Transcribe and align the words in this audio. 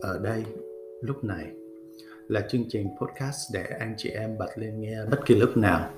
ở 0.00 0.18
đây, 0.18 0.44
lúc 1.00 1.24
này, 1.24 1.46
là 2.28 2.40
chương 2.48 2.64
trình 2.68 2.88
podcast 3.00 3.54
để 3.54 3.64
anh 3.78 3.94
chị 3.96 4.10
em 4.10 4.38
bật 4.38 4.48
lên 4.56 4.80
nghe 4.80 4.96
bất 5.10 5.26
kỳ 5.26 5.34
lúc 5.34 5.56
nào. 5.56 5.90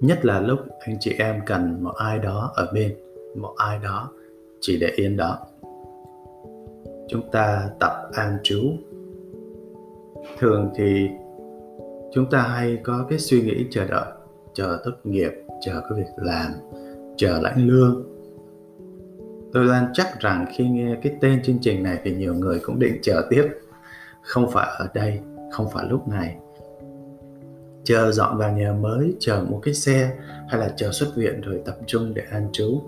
Nhất 0.00 0.24
là 0.24 0.40
lúc 0.40 0.58
anh 0.80 0.96
chị 1.00 1.14
em 1.18 1.40
cần 1.46 1.82
một 1.82 1.92
ai 1.96 2.18
đó 2.18 2.52
ở 2.54 2.70
bên, 2.74 2.96
một 3.36 3.54
ai 3.56 3.78
đó 3.82 4.10
chỉ 4.60 4.78
để 4.80 4.88
yên 4.96 5.16
đó. 5.16 5.38
Chúng 7.08 7.30
ta 7.32 7.70
tập 7.80 8.10
an 8.12 8.38
trú. 8.42 8.60
Thường 10.38 10.70
thì 10.76 11.08
chúng 12.12 12.30
ta 12.30 12.42
hay 12.42 12.78
có 12.84 13.06
cái 13.10 13.18
suy 13.18 13.42
nghĩ 13.42 13.66
chờ 13.70 13.86
đợi, 13.86 14.12
chờ 14.54 14.80
tốt 14.84 14.92
nghiệp, 15.04 15.30
chờ 15.60 15.80
cái 15.80 15.98
việc 15.98 16.12
làm, 16.16 16.52
chờ 17.16 17.40
lãnh 17.42 17.66
lương 17.68 18.17
tôi 19.52 19.66
đoán 19.66 19.90
chắc 19.92 20.20
rằng 20.20 20.46
khi 20.52 20.68
nghe 20.68 20.96
cái 21.02 21.16
tên 21.20 21.42
chương 21.42 21.58
trình 21.60 21.82
này 21.82 21.98
thì 22.04 22.14
nhiều 22.14 22.34
người 22.34 22.60
cũng 22.64 22.78
định 22.78 22.98
chờ 23.02 23.26
tiếp. 23.30 23.48
Không 24.22 24.50
phải 24.50 24.68
ở 24.78 24.88
đây 24.94 25.20
không 25.52 25.70
phải 25.70 25.86
lúc 25.88 26.08
này. 26.08 26.36
Chờ 27.84 28.12
dọn 28.12 28.38
vào 28.38 28.52
nhà 28.52 28.72
mới 28.72 29.14
chờ 29.20 29.44
một 29.48 29.60
cái 29.62 29.74
xe 29.74 30.10
hay 30.48 30.60
là 30.60 30.68
chờ 30.76 30.90
xuất 30.92 31.08
viện 31.16 31.40
rồi 31.40 31.62
tập 31.64 31.76
trung 31.86 32.14
để 32.14 32.22
an 32.30 32.48
trú. 32.52 32.82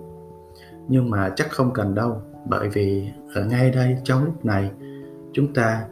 Nhưng 0.87 1.09
mà 1.09 1.31
chắc 1.35 1.51
không 1.51 1.73
cần 1.73 1.95
đâu 1.95 2.21
bởi 2.45 2.69
vì 2.69 3.09
ở 3.35 3.45
ngay 3.45 3.71
đây 3.71 3.97
trong 4.03 4.25
lúc 4.25 4.45
này 4.45 4.71
chúng 5.33 5.53
ta 5.53 5.85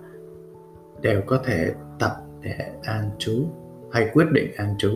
đều 1.01 1.21
có 1.21 1.39
thể 1.45 1.73
tập 1.99 2.11
để 2.41 2.55
an 2.83 3.09
trú 3.17 3.45
hay 3.91 4.09
quyết 4.13 4.25
định 4.31 4.51
an 4.57 4.75
trú. 4.77 4.91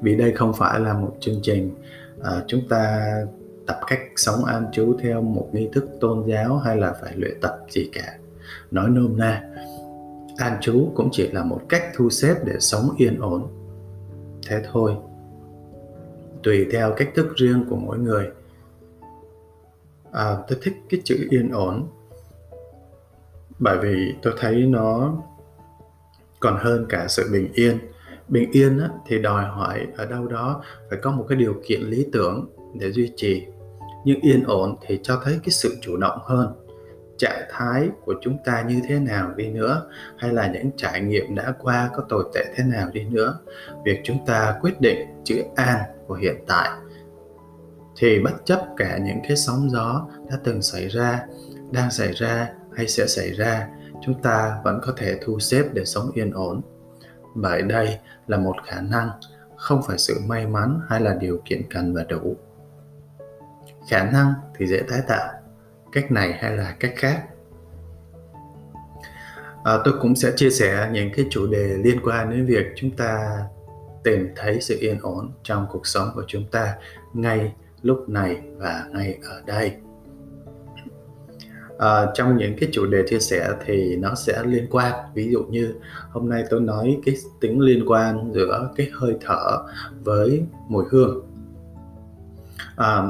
Vì 0.00 0.16
đây 0.16 0.32
không 0.32 0.52
phải 0.52 0.80
là 0.80 0.94
một 0.94 1.16
chương 1.20 1.40
trình 1.42 1.74
à, 2.22 2.42
chúng 2.46 2.68
ta 2.68 3.12
tập 3.66 3.80
cách 3.86 4.00
sống 4.16 4.44
an 4.44 4.66
trú 4.72 4.96
theo 5.02 5.22
một 5.22 5.48
nghi 5.52 5.68
thức 5.72 5.84
tôn 6.00 6.24
giáo 6.26 6.58
hay 6.58 6.76
là 6.76 6.92
phải 7.02 7.16
luyện 7.16 7.40
tập 7.40 7.58
gì 7.70 7.90
cả. 7.92 8.18
Nói 8.70 8.90
nôm 8.90 9.16
na 9.16 9.42
an 10.36 10.58
trú 10.60 10.92
cũng 10.94 11.08
chỉ 11.12 11.28
là 11.28 11.44
một 11.44 11.60
cách 11.68 11.82
thu 11.96 12.10
xếp 12.10 12.34
để 12.44 12.56
sống 12.60 12.90
yên 12.96 13.20
ổn. 13.20 13.46
Thế 14.46 14.62
thôi 14.72 14.96
tùy 16.42 16.66
theo 16.72 16.92
cách 16.96 17.08
thức 17.14 17.36
riêng 17.36 17.64
của 17.70 17.76
mỗi 17.76 17.98
người. 17.98 18.30
À, 20.12 20.36
tôi 20.48 20.58
thích 20.62 20.74
cái 20.90 21.00
chữ 21.04 21.26
yên 21.30 21.50
ổn 21.50 21.88
bởi 23.58 23.78
vì 23.78 24.14
tôi 24.22 24.34
thấy 24.38 24.54
nó 24.54 25.16
còn 26.40 26.56
hơn 26.58 26.86
cả 26.88 27.06
sự 27.08 27.28
bình 27.32 27.48
yên. 27.54 27.78
Bình 28.28 28.50
yên 28.52 28.78
á, 28.78 28.88
thì 29.06 29.18
đòi 29.18 29.44
hỏi 29.44 29.86
ở 29.96 30.06
đâu 30.06 30.26
đó 30.26 30.62
phải 30.90 30.98
có 31.02 31.10
một 31.10 31.26
cái 31.28 31.38
điều 31.38 31.54
kiện 31.66 31.80
lý 31.80 32.06
tưởng 32.12 32.48
để 32.74 32.92
duy 32.92 33.12
trì 33.16 33.46
nhưng 34.04 34.20
yên 34.20 34.44
ổn 34.44 34.76
thì 34.86 35.00
cho 35.02 35.20
thấy 35.24 35.40
cái 35.42 35.50
sự 35.50 35.76
chủ 35.80 35.96
động 35.96 36.18
hơn. 36.22 36.52
Trạng 37.18 37.42
thái 37.50 37.88
của 38.04 38.14
chúng 38.20 38.36
ta 38.44 38.62
như 38.68 38.80
thế 38.88 38.98
nào 38.98 39.34
đi 39.36 39.50
nữa? 39.50 39.86
Hay 40.18 40.32
là 40.32 40.46
những 40.46 40.70
trải 40.76 41.00
nghiệm 41.00 41.34
đã 41.34 41.54
qua 41.60 41.90
có 41.94 42.04
tồi 42.08 42.24
tệ 42.34 42.44
thế 42.54 42.64
nào 42.64 42.90
đi 42.92 43.04
nữa? 43.04 43.38
Việc 43.84 44.00
chúng 44.04 44.26
ta 44.26 44.58
quyết 44.60 44.80
định 44.80 44.98
chữ 45.24 45.42
an 45.56 45.78
của 46.06 46.14
hiện 46.14 46.36
tại 46.46 46.70
thì 47.96 48.20
bất 48.20 48.44
chấp 48.44 48.66
cả 48.76 48.98
những 48.98 49.18
cái 49.28 49.36
sóng 49.36 49.70
gió 49.70 50.08
đã 50.30 50.38
từng 50.44 50.62
xảy 50.62 50.88
ra, 50.88 51.26
đang 51.70 51.90
xảy 51.90 52.12
ra 52.12 52.48
hay 52.76 52.88
sẽ 52.88 53.06
xảy 53.06 53.30
ra, 53.30 53.68
chúng 54.02 54.22
ta 54.22 54.60
vẫn 54.64 54.80
có 54.82 54.92
thể 54.96 55.18
thu 55.24 55.38
xếp 55.38 55.64
để 55.72 55.84
sống 55.84 56.10
yên 56.14 56.30
ổn. 56.30 56.60
Bởi 57.34 57.62
đây 57.62 57.98
là 58.26 58.38
một 58.38 58.56
khả 58.66 58.80
năng 58.80 59.10
không 59.56 59.82
phải 59.86 59.98
sự 59.98 60.14
may 60.26 60.46
mắn 60.46 60.80
hay 60.88 61.00
là 61.00 61.14
điều 61.14 61.42
kiện 61.44 61.62
cần 61.70 61.94
và 61.94 62.04
đủ 62.04 62.36
khả 63.88 64.10
năng 64.10 64.32
thì 64.56 64.66
dễ 64.66 64.82
tái 64.88 65.00
tạo. 65.08 65.28
Cách 65.92 66.12
này 66.12 66.32
hay 66.32 66.56
là 66.56 66.76
cách 66.80 66.92
khác? 66.96 67.24
À, 69.64 69.78
tôi 69.84 69.94
cũng 70.00 70.16
sẽ 70.16 70.32
chia 70.36 70.50
sẻ 70.50 70.90
những 70.92 71.10
cái 71.16 71.26
chủ 71.30 71.46
đề 71.46 71.76
liên 71.84 72.00
quan 72.04 72.30
đến 72.30 72.46
việc 72.46 72.66
chúng 72.76 72.90
ta 72.90 73.42
tìm 74.04 74.28
thấy 74.36 74.60
sự 74.60 74.76
yên 74.80 74.98
ổn 75.02 75.32
trong 75.42 75.66
cuộc 75.70 75.86
sống 75.86 76.10
của 76.14 76.24
chúng 76.26 76.44
ta 76.50 76.74
ngay 77.12 77.52
lúc 77.82 78.08
này 78.08 78.40
và 78.56 78.84
ngay 78.90 79.18
ở 79.22 79.42
đây. 79.46 79.76
À, 81.78 82.06
trong 82.14 82.36
những 82.36 82.56
cái 82.60 82.68
chủ 82.72 82.86
đề 82.86 83.04
chia 83.08 83.18
sẻ 83.18 83.48
thì 83.66 83.96
nó 83.96 84.14
sẽ 84.14 84.42
liên 84.44 84.66
quan. 84.70 84.92
Ví 85.14 85.30
dụ 85.32 85.44
như 85.44 85.74
hôm 86.10 86.28
nay 86.28 86.44
tôi 86.50 86.60
nói 86.60 87.00
cái 87.06 87.14
tính 87.40 87.60
liên 87.60 87.84
quan 87.88 88.32
giữa 88.34 88.70
cái 88.76 88.90
hơi 88.92 89.16
thở 89.20 89.58
với 90.04 90.44
mùi 90.68 90.84
hương. 90.90 91.26
À, 92.76 93.02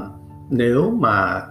nếu 0.50 0.90
mà 0.90 1.42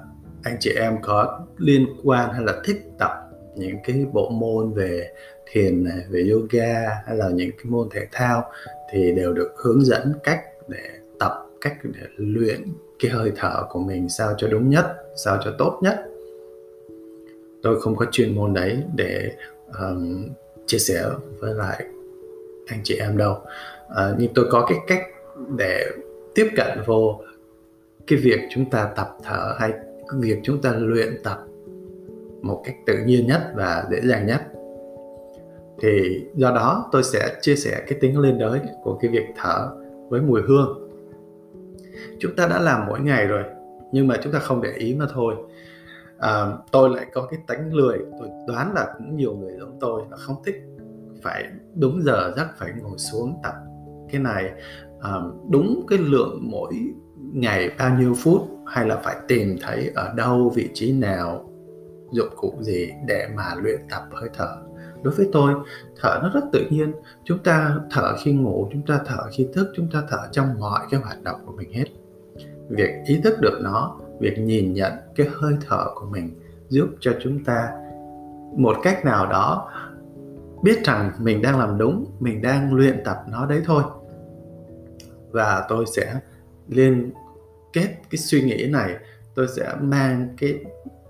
anh 0.44 0.58
chị 0.60 0.72
em 0.76 0.98
có 1.02 1.40
liên 1.58 1.88
quan 2.04 2.34
hay 2.34 2.44
là 2.44 2.62
thích 2.66 2.82
tập 3.00 3.12
những 3.56 3.76
cái 3.84 4.06
bộ 4.14 4.30
môn 4.30 4.74
về 4.74 5.12
thiền 5.52 5.84
này 5.84 6.06
về 6.10 6.30
yoga 6.32 6.90
hay 7.06 7.16
là 7.18 7.30
những 7.30 7.52
cái 7.52 7.66
môn 7.66 7.90
thể 7.92 8.08
thao 8.12 8.52
thì 8.92 9.12
đều 9.12 9.34
được 9.34 9.52
hướng 9.64 9.86
dẫn 9.86 10.14
cách 10.24 10.40
để 10.68 10.90
tập 11.20 11.32
cách 11.62 11.78
để 11.84 12.02
luyện 12.18 12.62
cái 13.00 13.12
hơi 13.12 13.32
thở 13.36 13.64
của 13.70 13.80
mình 13.80 14.10
sao 14.10 14.34
cho 14.38 14.48
đúng 14.48 14.70
nhất 14.70 14.86
sao 15.16 15.38
cho 15.44 15.56
tốt 15.58 15.80
nhất. 15.82 16.06
Tôi 17.64 17.82
không 17.82 17.96
có 17.96 18.06
chuyên 18.12 18.36
môn 18.36 18.54
đấy 18.54 18.84
để 18.96 19.32
um, 19.80 20.28
chia 20.66 20.78
sẻ 20.78 21.06
với 21.40 21.54
lại 21.54 21.86
anh 22.68 22.80
chị 22.84 22.96
em 22.96 23.18
đâu. 23.18 23.32
Uh, 23.92 24.16
nhưng 24.18 24.34
tôi 24.36 24.46
có 24.52 24.66
cái 24.70 24.78
cách 24.88 25.04
để 25.58 25.86
tiếp 26.36 26.50
cận 26.56 26.68
vô 26.86 27.22
cái 28.10 28.20
việc 28.20 28.40
chúng 28.50 28.70
ta 28.70 28.92
tập 28.96 29.18
thở 29.24 29.56
hay 29.60 29.72
cái 30.08 30.20
việc 30.20 30.40
chúng 30.44 30.62
ta 30.62 30.74
luyện 30.78 31.24
tập 31.24 31.38
một 32.42 32.62
cách 32.66 32.76
tự 32.86 32.98
nhiên 33.06 33.28
nhất 33.28 33.42
và 33.56 33.88
dễ 33.92 34.02
dàng 34.04 34.28
nhất. 34.28 34.42
Thì 35.82 36.24
do 36.36 36.52
đó 36.52 36.90
tôi 36.92 37.04
sẽ 37.04 37.36
chia 37.42 37.56
sẻ 37.56 37.84
cái 37.88 38.00
tính 38.02 38.20
liên 38.20 38.40
đới 38.40 38.60
của 38.84 38.98
cái 39.02 39.12
việc 39.12 39.26
thở 39.36 39.70
với 40.10 40.22
mùi 40.22 40.42
hương. 40.42 40.90
Chúng 42.20 42.36
ta 42.36 42.48
đã 42.48 42.60
làm 42.60 42.88
mỗi 42.88 43.00
ngày 43.00 43.28
rồi 43.28 43.44
nhưng 43.92 44.08
mà 44.08 44.16
chúng 44.24 44.34
ta 44.34 44.40
không 44.40 44.62
để 44.62 44.72
ý 44.78 44.96
mà 44.96 45.06
thôi. 45.14 45.36
À, 46.20 46.48
tôi 46.72 46.90
lại 46.90 47.06
có 47.14 47.28
cái 47.32 47.40
tánh 47.48 47.74
lười 47.74 47.98
tôi 48.20 48.30
đoán 48.48 48.74
là 48.74 48.94
cũng 48.98 49.18
nhiều 49.18 49.36
người 49.36 49.54
giống 49.60 49.78
tôi 49.80 50.02
là 50.12 50.18
không 50.18 50.36
thích 50.46 50.56
phải 51.22 51.44
đúng 51.76 52.02
giờ 52.04 52.34
giấc 52.38 52.48
phải 52.58 52.72
ngồi 52.82 52.98
xuống 52.98 53.40
tập 53.44 53.54
cái 54.12 54.22
này. 54.22 54.52
À, 55.02 55.12
đúng 55.50 55.86
cái 55.88 56.00
lượng 56.00 56.40
mỗi 56.42 56.74
ngày 57.20 57.70
bao 57.80 57.98
nhiêu 57.98 58.14
phút 58.18 58.42
hay 58.68 58.88
là 58.88 58.96
phải 59.04 59.16
tìm 59.28 59.58
thấy 59.62 59.92
ở 59.96 60.14
đâu, 60.16 60.52
vị 60.56 60.70
trí 60.74 60.92
nào, 60.92 61.50
dụng 62.12 62.30
cụ 62.36 62.54
gì 62.60 62.90
để 63.08 63.28
mà 63.36 63.56
luyện 63.62 63.80
tập 63.90 64.04
hơi 64.12 64.30
thở? 64.34 64.58
Đối 65.04 65.14
với 65.14 65.30
tôi, 65.32 65.54
thở 66.02 66.20
nó 66.24 66.32
rất 66.34 66.44
tự 66.54 66.68
nhiên. 66.70 66.94
Chúng 67.24 67.40
ta 67.44 67.76
thở 67.92 68.16
khi 68.24 68.32
ngủ, 68.32 68.68
chúng 68.72 68.86
ta 68.86 69.00
thở 69.06 69.24
khi 69.32 69.48
thức, 69.54 69.72
chúng 69.76 69.88
ta 69.94 70.04
thở 70.10 70.18
trong 70.32 70.60
mọi 70.60 70.80
cái 70.92 71.00
hoạt 71.00 71.24
động 71.24 71.40
của 71.46 71.52
mình 71.52 71.74
hết. 71.74 71.86
Việc 72.70 72.92
ý 73.06 73.22
thức 73.24 73.38
được 73.42 73.60
nó, 73.62 73.98
việc 74.20 74.40
nhìn 74.40 74.74
nhận 74.74 74.94
cái 75.16 75.28
hơi 75.34 75.54
thở 75.68 75.86
của 75.96 76.06
mình 76.12 76.40
giúp 76.70 76.90
cho 77.00 77.12
chúng 77.22 77.44
ta 77.44 77.70
một 78.58 78.78
cách 78.84 79.06
nào 79.06 79.28
đó 79.28 79.72
biết 80.64 80.86
rằng 80.86 81.12
mình 81.20 81.42
đang 81.42 81.60
làm 81.60 81.78
đúng, 81.78 82.06
mình 82.20 82.42
đang 82.42 82.74
luyện 82.74 83.02
tập 83.06 83.18
nó 83.32 83.46
đấy 83.46 83.62
thôi. 83.66 83.84
Và 85.32 85.66
tôi 85.70 85.86
sẽ 85.96 86.16
liên 86.70 87.12
kết 87.74 87.96
cái 88.10 88.18
suy 88.18 88.42
nghĩ 88.42 88.70
này, 88.70 88.96
tôi 89.36 89.48
sẽ 89.48 89.76
mang 89.82 90.36
cái 90.38 90.60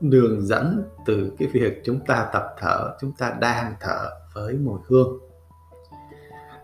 đường 0.02 0.42
dẫn 0.42 0.84
từ 1.06 1.32
cái 1.40 1.48
việc 1.48 1.82
chúng 1.84 2.00
ta 2.08 2.30
tập 2.34 2.56
thở, 2.60 2.98
chúng 3.02 3.12
ta 3.18 3.38
đang 3.42 3.74
thở 3.80 4.10
với 4.36 4.54
mùi 4.54 4.80
hương. 4.88 5.20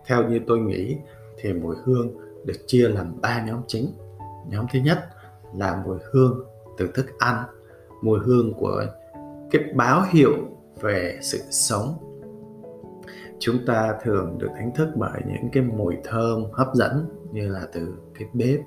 Theo 0.06 0.30
như 0.30 0.40
tôi 0.48 0.60
nghĩ 0.60 0.98
thì 1.38 1.54
mùi 1.54 1.76
hương 1.84 2.14
được 2.46 2.68
chia 2.68 2.90
làm 2.90 3.22
ba 3.22 3.46
nhóm 3.46 3.62
chính. 3.68 3.92
Nhóm 4.50 4.66
thứ 4.74 4.80
nhất 4.80 5.09
là 5.56 5.84
mùi 5.86 5.98
hương 6.12 6.46
từ 6.78 6.88
thức 6.94 7.06
ăn, 7.20 7.44
mùi 8.02 8.20
hương 8.20 8.53
của 8.53 8.86
cái 9.52 9.64
báo 9.76 10.03
hiệu 10.09 10.34
về 10.82 11.20
sự 11.22 11.40
sống. 11.50 11.98
Chúng 13.40 13.56
ta 13.68 13.96
thường 14.03 14.38
được 14.38 14.50
đánh 14.56 14.72
thức 14.76 14.90
bởi 14.96 15.22
những 15.28 15.50
cái 15.53 15.64
mùi 15.64 15.96
thơm 16.03 16.44
hấp 16.53 16.68
dẫn 16.74 17.09
như 17.32 17.48
là 17.50 17.68
từ 17.74 17.94
cái 18.20 18.28
bếp 18.34 18.59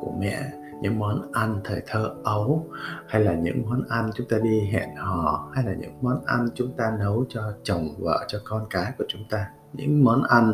của 0.00 0.12
mẹ 0.18 0.50
những 0.80 0.98
món 0.98 1.32
ăn 1.32 1.60
thời 1.64 1.82
thơ 1.86 2.14
ấu 2.24 2.66
hay 3.08 3.22
là 3.22 3.34
những 3.34 3.70
món 3.70 3.82
ăn 3.88 4.10
chúng 4.14 4.28
ta 4.28 4.38
đi 4.38 4.60
hẹn 4.60 4.96
hò 4.96 5.48
hay 5.54 5.64
là 5.64 5.74
những 5.74 5.98
món 6.02 6.24
ăn 6.26 6.48
chúng 6.54 6.72
ta 6.76 6.96
nấu 6.98 7.24
cho 7.28 7.52
chồng 7.62 7.88
vợ 7.98 8.24
cho 8.28 8.38
con 8.44 8.66
cái 8.70 8.92
của 8.98 9.04
chúng 9.08 9.24
ta. 9.30 9.46
Những 9.72 10.04
món 10.04 10.22
ăn 10.22 10.52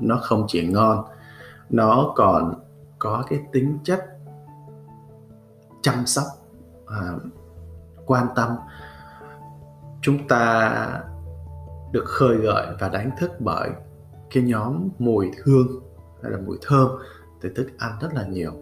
nó 0.00 0.18
không 0.22 0.44
chỉ 0.48 0.66
ngon 0.66 1.04
nó 1.70 2.12
còn 2.16 2.54
có 2.98 3.24
cái 3.28 3.40
tính 3.52 3.78
chất 3.84 4.06
chăm 5.82 6.06
sóc 6.06 6.26
à, 6.86 7.12
quan 8.06 8.26
tâm. 8.36 8.56
Chúng 10.02 10.28
ta 10.28 11.02
được 11.92 12.04
khơi 12.04 12.36
gợi 12.36 12.66
và 12.80 12.88
đánh 12.88 13.10
thức 13.18 13.30
bởi 13.40 13.70
cái 14.30 14.42
nhóm 14.42 14.88
mùi 14.98 15.30
hương 15.44 15.66
hay 16.22 16.32
là 16.32 16.38
mùi 16.46 16.58
thơm 16.62 16.88
từ 17.40 17.52
thức 17.56 17.66
ăn 17.78 17.92
rất 18.00 18.14
là 18.14 18.24
nhiều 18.26 18.52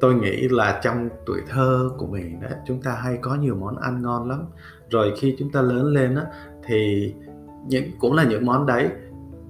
tôi 0.00 0.14
nghĩ 0.14 0.48
là 0.48 0.80
trong 0.82 1.08
tuổi 1.26 1.40
thơ 1.48 1.90
của 1.98 2.06
mình 2.06 2.40
đó 2.40 2.48
chúng 2.66 2.82
ta 2.82 2.92
hay 2.92 3.18
có 3.20 3.34
nhiều 3.34 3.54
món 3.54 3.76
ăn 3.76 4.02
ngon 4.02 4.28
lắm. 4.28 4.44
Rồi 4.90 5.12
khi 5.16 5.36
chúng 5.38 5.52
ta 5.52 5.62
lớn 5.62 5.86
lên 5.86 6.14
đó, 6.14 6.22
thì 6.64 7.12
những 7.66 7.84
cũng 7.98 8.14
là 8.14 8.24
những 8.24 8.46
món 8.46 8.66
đấy. 8.66 8.88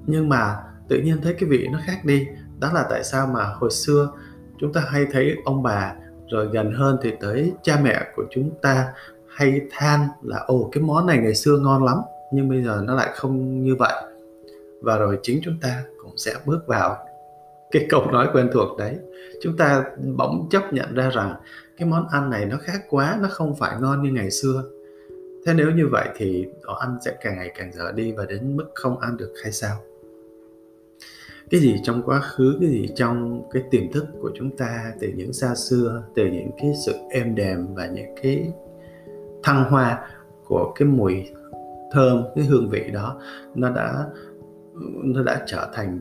Nhưng 0.07 0.29
mà 0.29 0.57
tự 0.89 1.01
nhiên 1.01 1.17
thấy 1.23 1.35
cái 1.35 1.49
vị 1.49 1.69
nó 1.73 1.79
khác 1.87 2.05
đi. 2.05 2.27
Đó 2.61 2.71
là 2.75 2.87
tại 2.91 3.05
sao 3.05 3.27
mà 3.27 3.45
hồi 3.45 3.71
xưa 3.71 4.11
chúng 4.59 4.73
ta 4.73 4.81
hay 4.89 5.07
thấy 5.13 5.37
ông 5.45 5.63
bà 5.63 5.95
rồi 6.29 6.49
gần 6.53 6.73
hơn 6.73 6.99
thì 7.03 7.13
tới 7.21 7.53
cha 7.63 7.81
mẹ 7.83 8.01
của 8.17 8.25
chúng 8.31 8.51
ta 8.63 8.93
hay 9.37 9.61
than 9.71 10.01
là 10.23 10.45
ồ 10.47 10.69
cái 10.73 10.83
món 10.83 11.07
này 11.07 11.19
ngày 11.19 11.35
xưa 11.35 11.59
ngon 11.59 11.85
lắm 11.85 11.99
nhưng 12.33 12.49
bây 12.49 12.63
giờ 12.63 12.83
nó 12.85 12.95
lại 12.95 13.11
không 13.15 13.65
như 13.65 13.77
vậy. 13.79 13.93
Và 14.83 14.99
rồi 14.99 15.19
chính 15.23 15.41
chúng 15.45 15.59
ta 15.61 15.83
cũng 16.03 16.17
sẽ 16.17 16.35
bước 16.47 16.67
vào 16.67 16.97
cái 17.75 17.87
câu 17.89 18.11
nói 18.11 18.29
quen 18.33 18.51
thuộc 18.53 18.79
đấy, 18.79 18.97
chúng 19.43 19.57
ta 19.57 19.85
bỗng 20.17 20.49
chấp 20.51 20.73
nhận 20.73 20.95
ra 20.95 21.11
rằng 21.11 21.35
cái 21.77 21.89
món 21.89 22.07
ăn 22.09 22.31
này 22.31 22.47
nó 22.47 22.57
khác 22.63 22.81
quá, 22.91 23.19
nó 23.23 23.29
không 23.31 23.55
phải 23.55 23.77
ngon 23.81 24.03
như 24.03 24.11
ngày 24.11 24.31
xưa. 24.31 24.65
Thế 25.47 25.55
nếu 25.55 25.71
như 25.71 25.89
vậy 25.93 26.09
thì 26.17 26.47
đồ 26.63 26.75
ăn 26.75 26.97
sẽ 27.05 27.17
càng 27.23 27.37
ngày 27.37 27.53
càng 27.59 27.73
dở 27.73 27.93
đi 27.93 28.13
và 28.13 28.25
đến 28.25 28.57
mức 28.57 28.65
không 28.75 28.99
ăn 28.99 29.17
được 29.17 29.33
hay 29.43 29.53
sao? 29.53 29.77
Cái 31.51 31.61
gì 31.61 31.77
trong 31.83 32.03
quá 32.03 32.21
khứ, 32.21 32.57
cái 32.61 32.71
gì 32.71 32.89
trong 32.97 33.43
cái 33.51 33.63
tiềm 33.71 33.93
thức 33.93 34.05
của 34.21 34.31
chúng 34.35 34.57
ta, 34.57 34.93
từ 35.01 35.09
những 35.17 35.33
xa 35.33 35.55
xưa, 35.55 36.03
từ 36.15 36.27
những 36.27 36.51
cái 36.59 36.73
sự 36.87 36.93
êm 37.11 37.35
đềm 37.35 37.75
và 37.75 37.87
những 37.87 38.15
cái 38.23 38.53
thăng 39.43 39.65
hoa 39.65 40.09
của 40.45 40.73
cái 40.77 40.89
mùi 40.89 41.25
thơm, 41.93 42.23
cái 42.35 42.45
hương 42.45 42.69
vị 42.69 42.91
đó, 42.93 43.21
nó 43.55 43.71
đã 43.71 44.07
nó 45.05 45.23
đã 45.23 45.45
trở 45.47 45.71
thành 45.75 45.99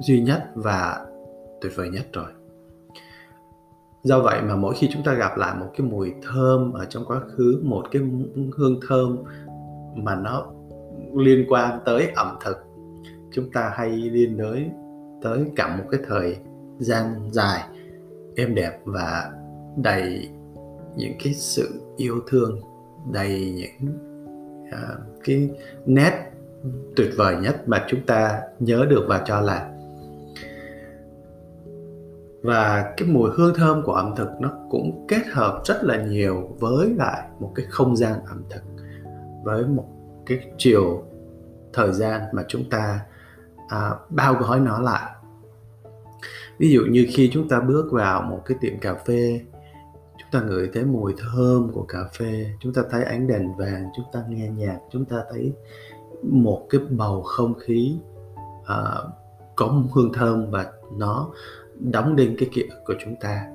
duy 0.00 0.20
nhất 0.20 0.50
và 0.54 1.06
tuyệt 1.60 1.72
vời 1.76 1.88
nhất 1.88 2.06
rồi. 2.12 2.30
Do 4.02 4.20
vậy 4.20 4.42
mà 4.42 4.56
mỗi 4.56 4.74
khi 4.74 4.88
chúng 4.92 5.02
ta 5.02 5.14
gặp 5.14 5.36
lại 5.36 5.56
một 5.60 5.66
cái 5.76 5.86
mùi 5.86 6.14
thơm 6.22 6.72
ở 6.72 6.84
trong 6.84 7.04
quá 7.06 7.20
khứ 7.36 7.60
một 7.62 7.84
cái 7.90 8.02
hương 8.56 8.80
thơm 8.88 9.18
mà 9.94 10.14
nó 10.14 10.46
liên 11.16 11.46
quan 11.48 11.80
tới 11.84 12.12
ẩm 12.16 12.36
thực 12.44 12.56
chúng 13.32 13.50
ta 13.52 13.72
hay 13.74 13.90
liên 13.90 14.36
đới 14.36 14.70
tới 15.22 15.44
cả 15.56 15.76
một 15.76 15.84
cái 15.90 16.00
thời 16.08 16.36
gian 16.78 17.30
dài 17.32 17.62
êm 18.36 18.54
đẹp 18.54 18.80
và 18.84 19.30
đầy 19.76 20.28
những 20.96 21.12
cái 21.24 21.34
sự 21.34 21.80
yêu 21.96 22.20
thương 22.28 22.60
đầy 23.12 23.54
những 23.56 23.98
uh, 24.68 25.24
cái 25.24 25.50
nét 25.86 26.12
tuyệt 26.96 27.10
vời 27.16 27.36
nhất 27.36 27.68
mà 27.68 27.84
chúng 27.88 28.00
ta 28.06 28.40
nhớ 28.58 28.86
được 28.90 29.04
và 29.08 29.22
cho 29.26 29.40
là 29.40 29.77
và 32.42 32.94
cái 32.96 33.08
mùi 33.08 33.30
hương 33.30 33.54
thơm 33.54 33.82
của 33.82 33.92
ẩm 33.92 34.14
thực 34.16 34.28
nó 34.40 34.52
cũng 34.70 35.06
kết 35.08 35.26
hợp 35.32 35.60
rất 35.64 35.84
là 35.84 36.02
nhiều 36.02 36.56
với 36.60 36.94
lại 36.96 37.28
một 37.40 37.52
cái 37.54 37.66
không 37.68 37.96
gian 37.96 38.12
ẩm 38.26 38.42
thực 38.50 38.62
với 39.44 39.64
một 39.64 39.86
cái 40.26 40.38
chiều 40.58 41.04
thời 41.72 41.92
gian 41.92 42.20
mà 42.32 42.44
chúng 42.48 42.70
ta 42.70 43.00
à, 43.68 43.90
bao 44.08 44.34
gói 44.34 44.60
nó 44.60 44.78
lại. 44.80 45.10
Ví 46.58 46.70
dụ 46.70 46.80
như 46.90 47.06
khi 47.08 47.30
chúng 47.32 47.48
ta 47.48 47.60
bước 47.60 47.88
vào 47.92 48.22
một 48.22 48.42
cái 48.44 48.58
tiệm 48.60 48.78
cà 48.80 48.94
phê 48.94 49.40
chúng 50.18 50.40
ta 50.40 50.46
ngửi 50.48 50.70
thấy 50.74 50.84
mùi 50.84 51.14
thơm 51.18 51.72
của 51.72 51.82
cà 51.82 51.98
phê 52.18 52.46
chúng 52.60 52.72
ta 52.72 52.82
thấy 52.90 53.04
ánh 53.04 53.26
đèn 53.26 53.56
vàng 53.56 53.88
chúng 53.96 54.04
ta 54.12 54.24
nghe 54.28 54.48
nhạc 54.48 54.78
chúng 54.90 55.04
ta 55.04 55.16
thấy 55.30 55.52
một 56.22 56.66
cái 56.70 56.80
bầu 56.90 57.22
không 57.22 57.54
khí 57.54 57.98
à, 58.66 58.94
có 59.56 59.82
hương 59.94 60.12
thơm 60.12 60.50
và 60.50 60.72
nó 60.96 61.30
đóng 61.80 62.16
đinh 62.16 62.34
cái 62.38 62.48
kia 62.52 62.62
của 62.84 62.94
chúng 62.98 63.16
ta. 63.20 63.46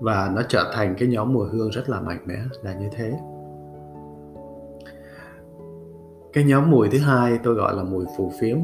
Và 0.00 0.32
nó 0.34 0.42
trở 0.48 0.72
thành 0.74 0.94
cái 0.98 1.08
nhóm 1.08 1.32
mùi 1.32 1.48
hương 1.48 1.70
rất 1.70 1.88
là 1.88 2.00
mạnh 2.00 2.20
mẽ, 2.26 2.38
là 2.62 2.74
như 2.74 2.88
thế. 2.92 3.18
Cái 6.32 6.44
nhóm 6.44 6.70
mùi 6.70 6.88
thứ 6.92 6.98
hai 6.98 7.38
tôi 7.42 7.54
gọi 7.54 7.74
là 7.74 7.82
mùi 7.82 8.04
phù 8.16 8.32
phiếm. 8.40 8.58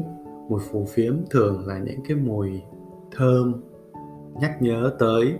Mùi 0.49 0.61
phù 0.71 0.85
phiếm 0.85 1.15
thường 1.29 1.67
là 1.67 1.77
những 1.77 1.99
cái 2.07 2.17
mùi 2.17 2.61
thơm, 3.11 3.63
nhắc 4.33 4.61
nhớ 4.61 4.95
tới 4.99 5.39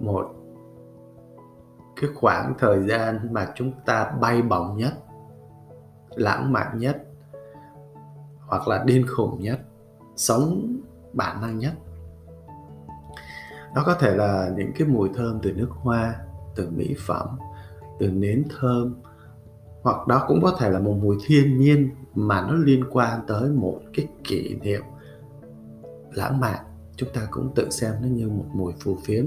một 0.00 0.26
cái 2.00 2.10
khoảng 2.14 2.54
thời 2.58 2.82
gian 2.88 3.18
mà 3.30 3.52
chúng 3.54 3.72
ta 3.86 4.12
bay 4.20 4.42
bổng 4.42 4.76
nhất, 4.76 4.92
lãng 6.14 6.52
mạn 6.52 6.78
nhất 6.78 7.02
hoặc 8.46 8.68
là 8.68 8.84
điên 8.86 9.04
khùng 9.08 9.40
nhất, 9.40 9.60
sống 10.16 10.76
bản 11.12 11.40
năng 11.40 11.58
nhất. 11.58 11.72
Đó 13.74 13.82
có 13.86 13.94
thể 13.94 14.16
là 14.16 14.50
những 14.56 14.72
cái 14.78 14.88
mùi 14.88 15.08
thơm 15.14 15.38
từ 15.42 15.52
nước 15.52 15.68
hoa, 15.70 16.14
từ 16.54 16.70
mỹ 16.70 16.94
phẩm, 17.06 17.28
từ 17.98 18.10
nến 18.10 18.44
thơm, 18.58 18.94
hoặc 19.82 20.06
đó 20.06 20.24
cũng 20.28 20.40
có 20.42 20.56
thể 20.58 20.70
là 20.70 20.78
một 20.78 20.94
mùi 21.02 21.16
thiên 21.26 21.58
nhiên 21.60 21.90
mà 22.14 22.40
nó 22.40 22.54
liên 22.54 22.84
quan 22.90 23.20
tới 23.26 23.50
một 23.50 23.80
cái 23.94 24.06
kỷ 24.24 24.56
niệm 24.62 24.82
lãng 26.12 26.40
mạn. 26.40 26.58
Chúng 26.96 27.08
ta 27.14 27.26
cũng 27.30 27.54
tự 27.54 27.70
xem 27.70 27.94
nó 28.02 28.08
như 28.08 28.28
một 28.28 28.46
mùi 28.54 28.72
phù 28.80 28.96
phiếm. 29.04 29.26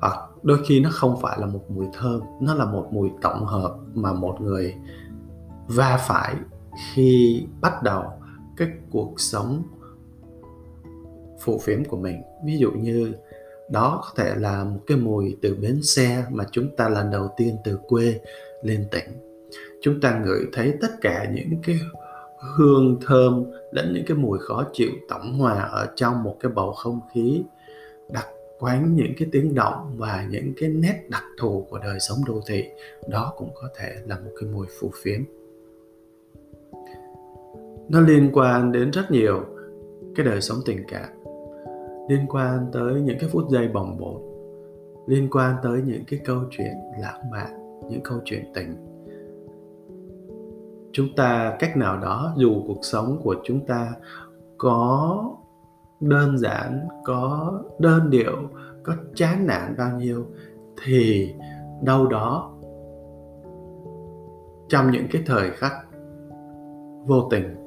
Hoặc 0.00 0.18
đôi 0.42 0.58
khi 0.66 0.80
nó 0.80 0.90
không 0.92 1.20
phải 1.20 1.38
là 1.40 1.46
một 1.46 1.70
mùi 1.70 1.86
thơm, 1.92 2.20
nó 2.40 2.54
là 2.54 2.64
một 2.64 2.88
mùi 2.90 3.10
tổng 3.22 3.46
hợp 3.46 3.76
mà 3.94 4.12
một 4.12 4.40
người 4.40 4.74
va 5.68 5.98
phải 6.06 6.34
khi 6.92 7.42
bắt 7.60 7.82
đầu 7.82 8.04
cái 8.56 8.68
cuộc 8.90 9.20
sống 9.20 9.62
phù 11.46 11.58
phiếm 11.58 11.84
của 11.84 11.96
mình. 11.96 12.22
Ví 12.44 12.58
dụ 12.58 12.70
như, 12.70 13.12
đó 13.68 14.02
có 14.02 14.22
thể 14.22 14.34
là 14.36 14.64
một 14.64 14.80
cái 14.86 14.98
mùi 14.98 15.36
từ 15.42 15.56
bến 15.62 15.82
xe 15.82 16.24
mà 16.30 16.44
chúng 16.50 16.76
ta 16.76 16.88
lần 16.88 17.10
đầu 17.10 17.28
tiên 17.36 17.56
từ 17.64 17.78
quê 17.88 18.20
lên 18.62 18.86
tỉnh. 18.90 19.08
Chúng 19.80 20.00
ta 20.00 20.20
ngửi 20.24 20.46
thấy 20.52 20.74
tất 20.80 21.00
cả 21.00 21.30
những 21.34 21.60
cái 21.62 21.78
hương 22.56 22.96
thơm 23.06 23.44
lẫn 23.72 23.92
những 23.94 24.04
cái 24.06 24.16
mùi 24.16 24.38
khó 24.38 24.64
chịu 24.72 24.90
tổng 25.08 25.38
hòa 25.38 25.62
ở 25.62 25.86
trong 25.96 26.22
một 26.22 26.36
cái 26.40 26.52
bầu 26.52 26.72
không 26.72 27.00
khí 27.14 27.42
đặc 28.12 28.26
quánh 28.58 28.96
những 28.96 29.12
cái 29.18 29.28
tiếng 29.32 29.54
động 29.54 29.94
và 29.96 30.26
những 30.30 30.52
cái 30.56 30.68
nét 30.68 31.02
đặc 31.08 31.24
thù 31.38 31.66
của 31.70 31.78
đời 31.78 32.00
sống 32.00 32.18
đô 32.26 32.40
thị. 32.46 32.64
Đó 33.08 33.32
cũng 33.36 33.50
có 33.54 33.68
thể 33.78 33.94
là 34.06 34.18
một 34.18 34.30
cái 34.40 34.50
mùi 34.50 34.66
phù 34.80 34.90
phiếm. 35.02 35.20
Nó 37.88 38.00
liên 38.00 38.30
quan 38.32 38.72
đến 38.72 38.90
rất 38.90 39.10
nhiều 39.10 39.44
cái 40.16 40.26
đời 40.26 40.40
sống 40.40 40.58
tình 40.64 40.82
cảm 40.88 41.15
liên 42.08 42.26
quan 42.28 42.66
tới 42.72 43.00
những 43.00 43.18
cái 43.20 43.28
phút 43.32 43.44
giây 43.50 43.68
bồng 43.68 43.98
bột, 43.98 44.20
liên 45.06 45.28
quan 45.30 45.56
tới 45.62 45.82
những 45.86 46.02
cái 46.06 46.20
câu 46.24 46.40
chuyện 46.50 46.72
lãng 47.00 47.30
mạn, 47.30 47.80
những 47.90 48.00
câu 48.04 48.18
chuyện 48.24 48.44
tình. 48.54 48.76
Chúng 50.92 51.06
ta 51.16 51.56
cách 51.58 51.76
nào 51.76 51.98
đó, 52.00 52.34
dù 52.36 52.62
cuộc 52.66 52.80
sống 52.82 53.20
của 53.22 53.36
chúng 53.44 53.66
ta 53.66 53.92
có 54.58 55.24
đơn 56.00 56.38
giản, 56.38 56.88
có 57.04 57.52
đơn 57.78 58.10
điệu, 58.10 58.36
có 58.82 58.94
chán 59.14 59.46
nản 59.46 59.74
bao 59.78 59.98
nhiêu, 59.98 60.26
thì 60.84 61.34
đâu 61.82 62.06
đó 62.06 62.52
trong 64.68 64.90
những 64.90 65.06
cái 65.12 65.22
thời 65.26 65.50
khắc 65.50 65.72
vô 67.06 67.28
tình 67.30 67.65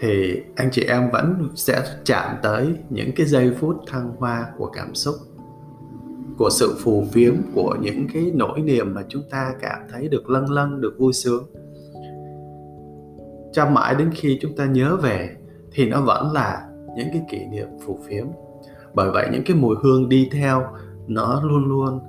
thì 0.00 0.42
anh 0.56 0.70
chị 0.72 0.84
em 0.84 1.10
vẫn 1.10 1.48
sẽ 1.54 1.82
chạm 2.04 2.36
tới 2.42 2.74
những 2.90 3.10
cái 3.16 3.26
giây 3.26 3.54
phút 3.58 3.76
thăng 3.86 4.16
hoa 4.18 4.46
của 4.58 4.66
cảm 4.66 4.94
xúc, 4.94 5.14
của 6.38 6.50
sự 6.50 6.74
phù 6.80 7.04
phiếm, 7.12 7.34
của 7.54 7.76
những 7.80 8.06
cái 8.14 8.30
nỗi 8.34 8.60
niềm 8.60 8.94
mà 8.94 9.02
chúng 9.08 9.22
ta 9.30 9.54
cảm 9.60 9.78
thấy 9.92 10.08
được 10.08 10.30
lâng 10.30 10.50
lâng, 10.50 10.80
được 10.80 10.94
vui 10.98 11.12
sướng. 11.12 11.44
Cho 13.52 13.66
mãi 13.66 13.94
đến 13.94 14.10
khi 14.14 14.38
chúng 14.42 14.56
ta 14.56 14.66
nhớ 14.66 14.96
về 14.96 15.36
thì 15.72 15.88
nó 15.88 16.00
vẫn 16.00 16.32
là 16.32 16.68
những 16.96 17.08
cái 17.12 17.22
kỷ 17.30 17.46
niệm 17.46 17.68
phù 17.84 17.98
phiếm. 18.08 18.26
Bởi 18.94 19.10
vậy 19.10 19.28
những 19.32 19.42
cái 19.46 19.56
mùi 19.56 19.76
hương 19.82 20.08
đi 20.08 20.28
theo 20.32 20.66
nó 21.06 21.42
luôn 21.44 21.64
luôn 21.68 22.00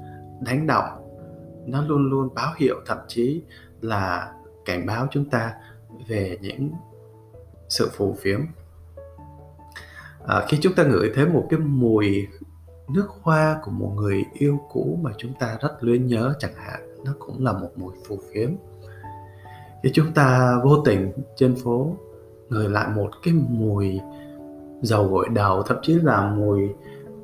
đánh 0.46 0.68
động, 0.68 0.90
nó 1.66 1.86
luôn 1.86 2.10
luôn 2.10 2.30
báo 2.36 2.54
hiệu 2.58 2.76
thậm 2.86 2.98
chí 3.08 3.44
là 3.82 4.34
cảnh 4.66 4.86
báo 4.86 5.08
chúng 5.12 5.26
ta 5.30 5.54
về 6.08 6.38
những 6.42 6.72
sự 7.72 7.90
phù 7.94 8.16
phiếm. 8.22 8.40
À, 10.28 10.46
khi 10.50 10.58
chúng 10.62 10.74
ta 10.74 10.84
ngửi 10.84 11.12
thấy 11.16 11.26
một 11.26 11.48
cái 11.50 11.60
mùi 11.60 12.28
nước 12.90 13.08
hoa 13.22 13.60
của 13.64 13.72
một 13.72 13.94
người 13.96 14.24
yêu 14.34 14.60
cũ 14.70 15.00
mà 15.02 15.12
chúng 15.18 15.34
ta 15.40 15.58
rất 15.62 15.78
luyến 15.80 16.08
nhớ 16.08 16.34
chẳng 16.40 16.54
hạn 16.56 17.04
nó 17.06 17.14
cũng 17.20 17.46
là 17.46 17.54
một 17.54 17.70
mùi 17.76 17.94
phù 18.08 18.20
phiếm. 18.34 18.50
Khi 19.84 19.90
chúng 19.94 20.14
ta 20.14 20.56
vô 20.64 20.78
tình 20.86 21.12
trên 21.36 21.56
phố 21.56 21.96
ngửi 22.50 22.70
lại 22.70 22.90
một 22.96 23.10
cái 23.24 23.34
mùi 23.34 24.00
dầu 24.82 25.08
gội 25.08 25.30
đầu 25.34 25.64
thậm 25.64 25.78
chí 25.82 25.94
là 25.94 26.32
mùi 26.32 26.70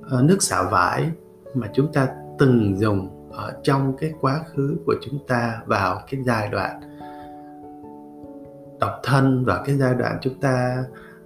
ờ, 0.10 0.22
nước 0.22 0.38
xả 0.44 0.64
vải 0.72 1.10
mà 1.54 1.70
chúng 1.74 1.94
ta 1.94 2.08
từng 2.40 2.80
dùng 2.80 3.30
ở 3.32 3.54
trong 3.64 3.98
cái 3.98 4.14
quá 4.22 4.42
khứ 4.54 4.78
của 4.86 4.96
chúng 5.02 5.20
ta 5.28 5.62
vào 5.66 6.02
cái 6.12 6.22
giai 6.24 6.50
đoạn 6.50 6.82
độc 8.80 9.00
thân 9.04 9.46
và 9.46 9.64
cái 9.66 9.78
giai 9.78 9.94
đoạn 9.96 10.18
chúng 10.22 10.40
ta 10.40 10.84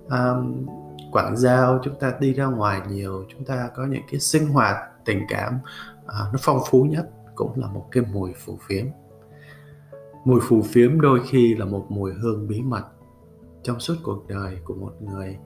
um, 0.09 0.65
quảng 1.11 1.37
giao 1.37 1.79
chúng 1.83 1.95
ta 1.99 2.13
đi 2.19 2.33
ra 2.33 2.45
ngoài 2.45 2.81
nhiều 2.89 3.25
chúng 3.29 3.45
ta 3.45 3.69
có 3.75 3.85
những 3.85 4.03
cái 4.11 4.19
sinh 4.19 4.47
hoạt 4.47 4.77
tình 5.05 5.25
cảm 5.29 5.59
uh, 6.05 6.33
nó 6.33 6.39
phong 6.39 6.59
phú 6.69 6.83
nhất 6.83 7.09
cũng 7.35 7.59
là 7.59 7.67
một 7.67 7.87
cái 7.91 8.03
mùi 8.13 8.33
phù 8.45 8.57
phiếm. 8.67 8.85
Mùi 10.25 10.39
phù 10.43 10.61
phiếm 10.61 11.01
đôi 11.01 11.19
khi 11.29 11.55
là 11.55 11.65
một 11.65 11.85
mùi 11.89 12.13
hương 12.13 12.47
bí 12.47 12.61
mật 12.61 12.83
trong 13.63 13.79
suốt 13.79 13.95
cuộc 14.03 14.27
đời 14.27 14.57
của 14.63 14.73
một 14.73 14.93
người. 15.01 15.37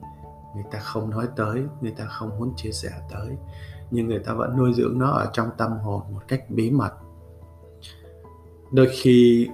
Người 0.54 0.64
ta 0.70 0.78
không 0.78 1.10
nói 1.10 1.28
tới 1.36 1.62
người 1.80 1.94
ta 1.98 2.04
không 2.04 2.38
muốn 2.38 2.52
chia 2.56 2.70
sẻ 2.72 2.90
tới 3.12 3.36
nhưng 3.90 4.08
người 4.08 4.18
ta 4.18 4.32
vẫn 4.32 4.56
nuôi 4.56 4.72
dưỡng 4.74 4.98
nó 4.98 5.10
ở 5.10 5.30
trong 5.32 5.48
tâm 5.58 5.70
hồn 5.70 6.02
một 6.12 6.20
cách 6.28 6.50
bí 6.50 6.70
mật. 6.70 6.92
Đôi 8.72 8.88
khi 8.92 9.48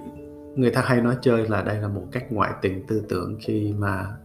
người 0.55 0.71
ta 0.71 0.81
hay 0.81 1.01
nói 1.01 1.17
chơi 1.21 1.47
là 1.49 1.61
đây 1.61 1.81
là 1.81 1.87
một 1.87 2.03
cách 2.11 2.31
ngoại 2.31 2.51
tình 2.61 2.83
tư 2.87 3.03
tưởng 3.09 3.37
khi 3.41 3.73
mà 3.77 4.17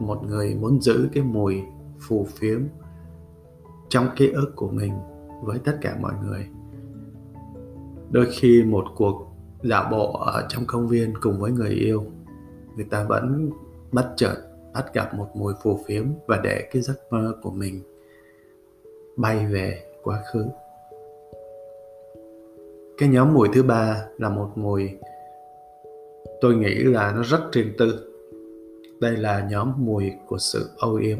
một 0.00 0.22
người 0.22 0.54
muốn 0.54 0.80
giữ 0.80 1.08
cái 1.12 1.24
mùi 1.24 1.62
phù 2.00 2.26
phiếm 2.38 2.60
trong 3.88 4.08
ký 4.16 4.30
ức 4.30 4.52
của 4.56 4.68
mình 4.68 4.92
với 5.42 5.58
tất 5.64 5.78
cả 5.80 5.96
mọi 6.00 6.12
người. 6.24 6.46
Đôi 8.10 8.26
khi 8.30 8.62
một 8.62 8.84
cuộc 8.96 9.26
dạo 9.62 9.88
bộ 9.90 10.12
ở 10.12 10.46
trong 10.48 10.64
công 10.66 10.88
viên 10.88 11.14
cùng 11.20 11.40
với 11.40 11.52
người 11.52 11.70
yêu, 11.70 12.04
người 12.76 12.86
ta 12.90 13.04
vẫn 13.04 13.50
bất 13.92 14.12
chợt 14.16 14.34
bắt 14.74 14.94
gặp 14.94 15.14
một 15.14 15.28
mùi 15.34 15.54
phù 15.62 15.78
phiếm 15.86 16.06
và 16.26 16.40
để 16.42 16.68
cái 16.72 16.82
giấc 16.82 16.96
mơ 17.10 17.34
của 17.42 17.50
mình 17.50 17.82
bay 19.16 19.46
về 19.46 19.82
quá 20.02 20.22
khứ. 20.32 20.44
Cái 22.98 23.08
nhóm 23.08 23.34
mùi 23.34 23.48
thứ 23.54 23.62
ba 23.62 24.04
là 24.18 24.28
một 24.28 24.50
mùi 24.54 24.90
tôi 26.40 26.54
nghĩ 26.54 26.74
là 26.74 27.12
nó 27.16 27.22
rất 27.22 27.40
riêng 27.52 27.72
tư. 27.78 27.94
Đây 29.00 29.16
là 29.16 29.48
nhóm 29.50 29.72
mùi 29.76 30.12
của 30.26 30.38
sự 30.38 30.70
âu 30.78 30.94
yếm. 30.94 31.18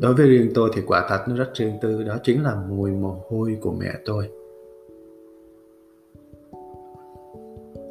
Đối 0.00 0.14
với 0.14 0.28
riêng 0.28 0.50
tôi 0.54 0.70
thì 0.74 0.82
quả 0.86 1.06
thật 1.08 1.24
nó 1.28 1.36
rất 1.36 1.50
riêng 1.54 1.78
tư, 1.82 2.02
đó 2.02 2.16
chính 2.22 2.42
là 2.42 2.54
mùi 2.68 2.90
mồ 2.90 3.16
hôi 3.28 3.58
của 3.60 3.72
mẹ 3.72 3.92
tôi. 4.04 4.28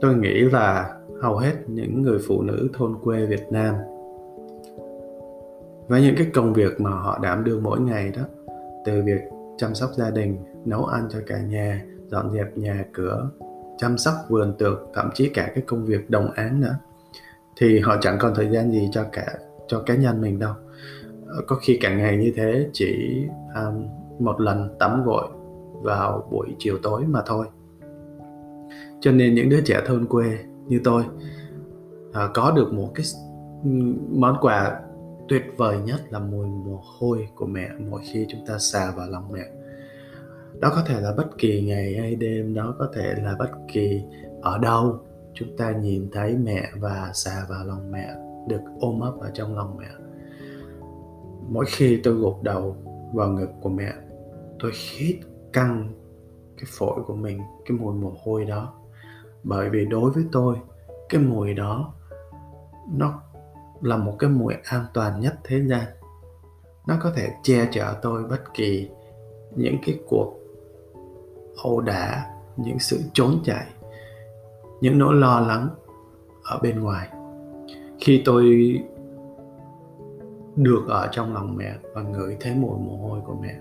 Tôi 0.01 0.15
nghĩ 0.15 0.41
là 0.41 0.97
hầu 1.21 1.37
hết 1.37 1.53
những 1.67 2.01
người 2.01 2.19
phụ 2.27 2.41
nữ 2.41 2.67
thôn 2.73 2.95
quê 3.03 3.25
việt 3.25 3.43
nam, 3.51 3.75
với 5.87 6.01
những 6.01 6.15
cái 6.17 6.27
công 6.33 6.53
việc 6.53 6.81
mà 6.81 6.89
họ 6.89 7.19
đảm 7.23 7.43
đương 7.43 7.63
mỗi 7.63 7.79
ngày 7.79 8.11
đó, 8.17 8.23
từ 8.85 9.01
việc 9.05 9.21
chăm 9.57 9.75
sóc 9.75 9.89
gia 9.97 10.09
đình, 10.09 10.37
nấu 10.65 10.85
ăn 10.85 11.07
cho 11.09 11.19
cả 11.27 11.41
nhà, 11.41 11.85
dọn 12.07 12.31
dẹp 12.33 12.57
nhà 12.57 12.85
cửa 12.93 13.29
chăm 13.81 13.97
sóc 13.97 14.13
vườn 14.29 14.53
tược 14.57 14.79
thậm 14.93 15.09
chí 15.13 15.29
cả 15.29 15.51
cái 15.55 15.63
công 15.67 15.85
việc 15.85 16.09
đồng 16.09 16.31
án 16.31 16.59
nữa. 16.59 16.75
Thì 17.55 17.79
họ 17.79 17.97
chẳng 18.01 18.17
còn 18.19 18.33
thời 18.35 18.49
gian 18.49 18.71
gì 18.71 18.89
cho 18.91 19.05
cả 19.11 19.25
cho 19.67 19.83
cá 19.85 19.95
nhân 19.95 20.21
mình 20.21 20.39
đâu. 20.39 20.53
Có 21.47 21.55
khi 21.55 21.77
cả 21.81 21.95
ngày 21.95 22.17
như 22.17 22.33
thế 22.35 22.69
chỉ 22.73 23.21
um, 23.55 23.85
một 24.19 24.41
lần 24.41 24.75
tắm 24.79 25.03
gội 25.05 25.27
vào 25.71 26.27
buổi 26.31 26.47
chiều 26.59 26.77
tối 26.83 27.03
mà 27.07 27.21
thôi. 27.25 27.45
Cho 28.99 29.11
nên 29.11 29.35
những 29.35 29.49
đứa 29.49 29.61
trẻ 29.61 29.81
thôn 29.85 30.05
quê 30.05 30.37
như 30.67 30.81
tôi 30.83 31.03
uh, 32.09 32.15
có 32.33 32.53
được 32.55 32.73
một 32.73 32.91
cái 32.95 33.05
món 34.09 34.37
quà 34.41 34.79
tuyệt 35.27 35.43
vời 35.57 35.77
nhất 35.85 36.01
là 36.09 36.19
mùi 36.19 36.47
mồ 36.47 36.83
hôi 36.99 37.27
của 37.35 37.45
mẹ 37.45 37.69
mỗi 37.89 38.01
khi 38.11 38.25
chúng 38.29 38.45
ta 38.47 38.57
xà 38.59 38.91
vào 38.97 39.09
lòng 39.09 39.31
mẹ 39.31 39.43
đó 40.61 40.71
có 40.75 40.83
thể 40.87 41.01
là 41.01 41.13
bất 41.17 41.37
kỳ 41.37 41.61
ngày 41.61 41.95
hay 41.99 42.15
đêm, 42.15 42.53
đó 42.53 42.75
có 42.79 42.89
thể 42.93 43.13
là 43.23 43.35
bất 43.39 43.51
kỳ 43.73 44.03
ở 44.41 44.57
đâu. 44.57 44.99
Chúng 45.33 45.57
ta 45.57 45.71
nhìn 45.71 46.09
thấy 46.11 46.37
mẹ 46.37 46.63
và 46.79 47.11
xà 47.13 47.45
vào 47.49 47.65
lòng 47.65 47.91
mẹ, 47.91 48.07
được 48.47 48.61
ôm 48.79 48.99
ấp 48.99 49.13
ở 49.19 49.31
trong 49.33 49.55
lòng 49.55 49.77
mẹ. 49.79 49.87
Mỗi 51.49 51.65
khi 51.67 51.99
tôi 52.03 52.13
gục 52.13 52.43
đầu 52.43 52.75
vào 53.13 53.29
ngực 53.29 53.49
của 53.61 53.69
mẹ, 53.69 53.93
tôi 54.59 54.71
hít 54.91 55.15
căng 55.53 55.93
cái 56.57 56.65
phổi 56.67 57.03
của 57.07 57.15
mình, 57.15 57.39
cái 57.65 57.77
mùi 57.77 57.93
mồ 57.93 58.13
hôi 58.23 58.45
đó. 58.45 58.73
Bởi 59.43 59.69
vì 59.69 59.85
đối 59.85 60.11
với 60.11 60.23
tôi, 60.31 60.55
cái 61.09 61.21
mùi 61.21 61.53
đó, 61.53 61.93
nó 62.93 63.21
là 63.81 63.97
một 63.97 64.15
cái 64.19 64.29
mùi 64.29 64.53
an 64.63 64.85
toàn 64.93 65.19
nhất 65.19 65.33
thế 65.43 65.61
gian. 65.67 65.85
Nó 66.87 66.97
có 67.01 67.11
thể 67.15 67.29
che 67.43 67.69
chở 67.71 67.95
tôi 68.01 68.23
bất 68.23 68.53
kỳ 68.53 68.89
những 69.55 69.75
cái 69.85 69.99
cuộc 70.07 70.40
ẩu 71.63 71.81
đả 71.81 72.25
những 72.57 72.79
sự 72.79 73.01
trốn 73.13 73.39
chạy, 73.43 73.65
những 74.81 74.99
nỗi 74.99 75.15
lo 75.15 75.39
lắng 75.39 75.69
ở 76.43 76.59
bên 76.61 76.79
ngoài. 76.79 77.09
Khi 77.99 78.21
tôi 78.25 78.75
được 80.55 80.85
ở 80.87 81.09
trong 81.11 81.33
lòng 81.33 81.55
mẹ 81.57 81.73
và 81.93 82.01
ngửi 82.01 82.37
thấy 82.39 82.55
mùi 82.55 82.79
mồ 82.79 82.97
hôi 82.97 83.21
của 83.25 83.35
mẹ, 83.41 83.55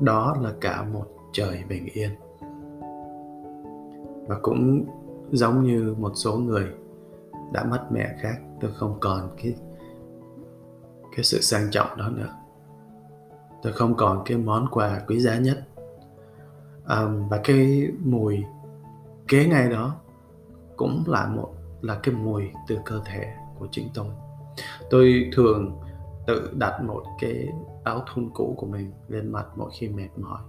đó 0.00 0.36
là 0.42 0.52
cả 0.60 0.82
một 0.92 1.06
trời 1.32 1.64
bình 1.68 1.88
yên. 1.92 2.10
Và 4.26 4.38
cũng 4.42 4.84
giống 5.32 5.62
như 5.62 5.94
một 5.98 6.12
số 6.14 6.36
người 6.36 6.66
đã 7.52 7.64
mất 7.64 7.86
mẹ 7.90 8.14
khác, 8.20 8.36
tôi 8.60 8.70
không 8.74 8.96
còn 9.00 9.30
cái 9.42 9.54
cái 11.16 11.24
sự 11.24 11.40
sang 11.40 11.70
trọng 11.70 11.96
đó 11.96 12.08
nữa. 12.08 12.34
Tôi 13.62 13.72
không 13.72 13.94
còn 13.94 14.22
cái 14.24 14.38
món 14.38 14.66
quà 14.70 15.00
quý 15.06 15.20
giá 15.20 15.38
nhất 15.38 15.64
um, 16.88 17.28
và 17.28 17.40
cái 17.44 17.88
mùi 18.04 18.44
kế 19.28 19.46
ngay 19.46 19.70
đó 19.70 19.96
cũng 20.76 21.04
là 21.06 21.26
một 21.26 21.54
là 21.80 21.98
cái 22.02 22.14
mùi 22.14 22.50
từ 22.68 22.78
cơ 22.84 23.00
thể 23.04 23.34
của 23.58 23.68
chính 23.70 23.88
tôi 23.94 24.06
tôi 24.90 25.30
thường 25.32 25.78
tự 26.26 26.50
đặt 26.58 26.82
một 26.82 27.02
cái 27.20 27.48
áo 27.84 28.04
thun 28.06 28.30
cũ 28.34 28.54
của 28.56 28.66
mình 28.66 28.92
lên 29.08 29.32
mặt 29.32 29.46
mỗi 29.56 29.70
khi 29.78 29.88
mệt 29.88 30.08
mỏi. 30.16 30.40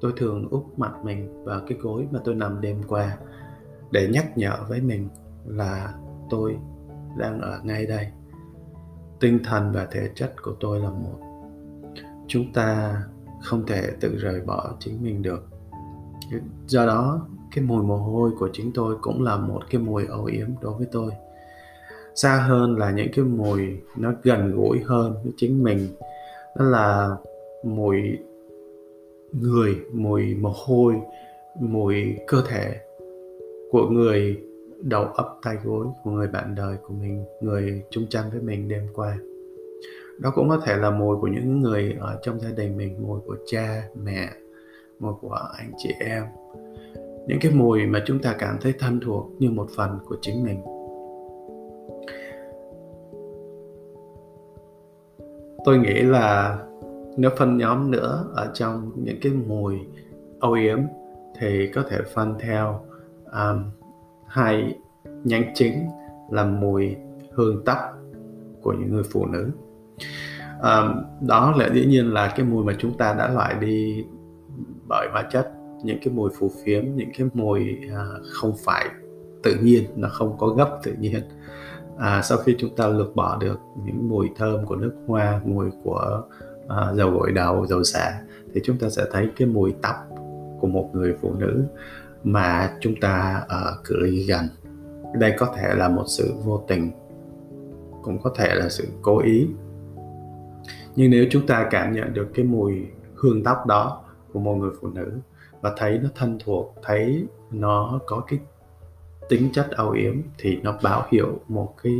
Tôi 0.00 0.12
thường 0.16 0.48
úp 0.50 0.78
mặt 0.78 0.92
mình 1.02 1.44
vào 1.44 1.60
cái 1.68 1.78
gối 1.78 2.08
mà 2.10 2.20
tôi 2.24 2.34
nằm 2.34 2.60
đêm 2.60 2.82
qua 2.88 3.16
để 3.90 4.08
nhắc 4.12 4.38
nhở 4.38 4.56
với 4.68 4.80
mình 4.80 5.08
là 5.46 5.94
tôi 6.30 6.56
đang 7.16 7.40
ở 7.40 7.60
ngay 7.62 7.86
đây. 7.86 8.08
Tinh 9.20 9.38
thần 9.44 9.72
và 9.72 9.86
thể 9.90 10.10
chất 10.14 10.34
của 10.42 10.54
tôi 10.60 10.80
là 10.80 10.90
một. 10.90 11.18
Chúng 12.26 12.52
ta 12.52 12.96
không 13.42 13.66
thể 13.66 13.90
tự 14.00 14.16
rời 14.18 14.40
bỏ 14.40 14.74
chính 14.78 15.02
mình 15.02 15.22
được 15.22 15.48
do 16.66 16.86
đó, 16.86 17.28
cái 17.54 17.64
mùi 17.64 17.82
mồ 17.82 17.96
hôi 17.96 18.30
của 18.38 18.48
chính 18.52 18.72
tôi 18.74 18.96
cũng 19.00 19.22
là 19.22 19.36
một 19.36 19.60
cái 19.70 19.80
mùi 19.80 20.06
âu 20.06 20.24
yếm 20.24 20.48
đối 20.60 20.74
với 20.78 20.86
tôi. 20.92 21.12
Xa 22.14 22.36
hơn 22.36 22.76
là 22.76 22.90
những 22.90 23.08
cái 23.12 23.24
mùi 23.24 23.60
nó 23.96 24.12
gần 24.22 24.52
gũi 24.56 24.80
hơn 24.84 25.12
với 25.24 25.32
chính 25.36 25.64
mình. 25.64 25.88
Đó 26.56 26.64
là 26.64 27.16
mùi 27.64 28.02
người, 29.32 29.76
mùi 29.92 30.34
mồ 30.34 30.52
hôi, 30.66 30.94
mùi 31.60 32.16
cơ 32.26 32.42
thể 32.48 32.80
của 33.70 33.88
người 33.88 34.40
đầu 34.82 35.04
ấp 35.04 35.28
tay 35.42 35.56
gối 35.64 35.86
của 36.04 36.10
người 36.10 36.28
bạn 36.28 36.54
đời 36.54 36.76
của 36.82 36.94
mình, 36.94 37.24
người 37.40 37.82
chung 37.90 38.06
chăn 38.10 38.24
với 38.30 38.40
mình 38.40 38.68
đêm 38.68 38.86
qua. 38.94 39.18
Đó 40.18 40.32
cũng 40.34 40.48
có 40.48 40.62
thể 40.66 40.76
là 40.76 40.90
mùi 40.90 41.16
của 41.20 41.26
những 41.26 41.60
người 41.60 41.96
ở 42.00 42.18
trong 42.22 42.40
gia 42.40 42.50
đình 42.50 42.76
mình, 42.76 43.02
mùi 43.02 43.20
của 43.26 43.36
cha, 43.46 43.88
mẹ 44.02 44.30
mùi 45.00 45.12
của 45.20 45.38
anh 45.58 45.72
chị 45.76 45.94
em. 46.00 46.24
Những 47.26 47.38
cái 47.40 47.52
mùi 47.52 47.86
mà 47.86 48.02
chúng 48.06 48.18
ta 48.18 48.34
cảm 48.38 48.58
thấy 48.60 48.74
thân 48.78 49.00
thuộc 49.00 49.30
như 49.38 49.50
một 49.50 49.68
phần 49.76 49.98
của 50.08 50.16
chính 50.20 50.44
mình. 50.44 50.60
Tôi 55.64 55.78
nghĩ 55.78 56.02
là 56.02 56.58
nếu 57.16 57.30
phân 57.36 57.58
nhóm 57.58 57.90
nữa 57.90 58.24
ở 58.34 58.50
trong 58.54 58.92
những 58.96 59.18
cái 59.22 59.32
mùi 59.32 59.78
âu 60.40 60.52
yếm 60.52 60.78
thì 61.38 61.70
có 61.74 61.82
thể 61.90 61.98
phân 62.14 62.34
theo 62.40 62.80
um, 63.24 63.64
hai 64.26 64.78
nhánh 65.24 65.52
chính 65.54 65.88
là 66.30 66.44
mùi 66.44 66.96
hương 67.32 67.62
tóc 67.64 67.78
của 68.62 68.72
những 68.72 68.92
người 68.92 69.02
phụ 69.12 69.26
nữ. 69.26 69.50
Um, 70.62 71.02
đó 71.28 71.54
là 71.56 71.68
dĩ 71.74 71.86
nhiên 71.86 72.12
là 72.12 72.32
cái 72.36 72.46
mùi 72.46 72.64
mà 72.64 72.74
chúng 72.78 72.98
ta 72.98 73.14
đã 73.18 73.28
loại 73.28 73.54
đi 73.60 74.04
bởi 74.88 75.08
hóa 75.12 75.28
chất 75.30 75.52
những 75.82 75.98
cái 76.04 76.14
mùi 76.14 76.30
phù 76.38 76.50
phiếm 76.64 76.84
những 76.94 77.10
cái 77.18 77.28
mùi 77.34 77.78
à, 77.94 78.04
không 78.22 78.52
phải 78.64 78.86
tự 79.42 79.54
nhiên 79.62 79.84
nó 79.96 80.08
không 80.08 80.38
có 80.38 80.46
gấp 80.46 80.78
tự 80.82 80.94
nhiên. 81.00 81.22
À, 81.98 82.22
sau 82.22 82.38
khi 82.38 82.56
chúng 82.58 82.76
ta 82.76 82.86
lược 82.86 83.16
bỏ 83.16 83.38
được 83.40 83.60
những 83.84 84.08
mùi 84.08 84.28
thơm 84.36 84.66
của 84.66 84.76
nước 84.76 84.92
hoa 85.06 85.40
mùi 85.44 85.70
của 85.84 86.22
à, 86.68 86.92
dầu 86.94 87.10
gội 87.10 87.32
đầu 87.32 87.66
dầu 87.66 87.84
xả 87.84 88.20
thì 88.54 88.60
chúng 88.64 88.78
ta 88.78 88.88
sẽ 88.90 89.02
thấy 89.12 89.28
cái 89.36 89.48
mùi 89.48 89.74
tóc 89.82 89.96
của 90.60 90.66
một 90.66 90.90
người 90.92 91.14
phụ 91.20 91.34
nữ 91.34 91.64
mà 92.24 92.76
chúng 92.80 92.94
ta 93.00 93.44
ở 93.48 93.78
cự 93.84 93.96
ly 93.96 94.26
gần. 94.28 94.44
Đây 95.14 95.34
có 95.38 95.54
thể 95.56 95.74
là 95.74 95.88
một 95.88 96.04
sự 96.06 96.34
vô 96.44 96.64
tình 96.68 96.90
cũng 98.02 98.22
có 98.22 98.32
thể 98.36 98.54
là 98.54 98.68
sự 98.68 98.84
cố 99.02 99.18
ý. 99.18 99.46
Nhưng 100.96 101.10
nếu 101.10 101.26
chúng 101.30 101.46
ta 101.46 101.68
cảm 101.70 101.92
nhận 101.92 102.14
được 102.14 102.28
cái 102.34 102.44
mùi 102.44 102.86
hương 103.14 103.44
tóc 103.44 103.66
đó 103.66 104.04
của 104.32 104.40
một 104.40 104.54
người 104.54 104.70
phụ 104.80 104.88
nữ 104.88 105.18
và 105.60 105.72
thấy 105.76 105.98
nó 105.98 106.08
thân 106.14 106.38
thuộc 106.44 106.74
thấy 106.82 107.26
nó 107.50 108.00
có 108.06 108.22
cái 108.28 108.38
tính 109.28 109.50
chất 109.52 109.70
âu 109.70 109.90
yếm 109.90 110.14
thì 110.38 110.56
nó 110.62 110.78
báo 110.82 111.06
hiệu 111.10 111.40
một 111.48 111.74
cái 111.82 111.92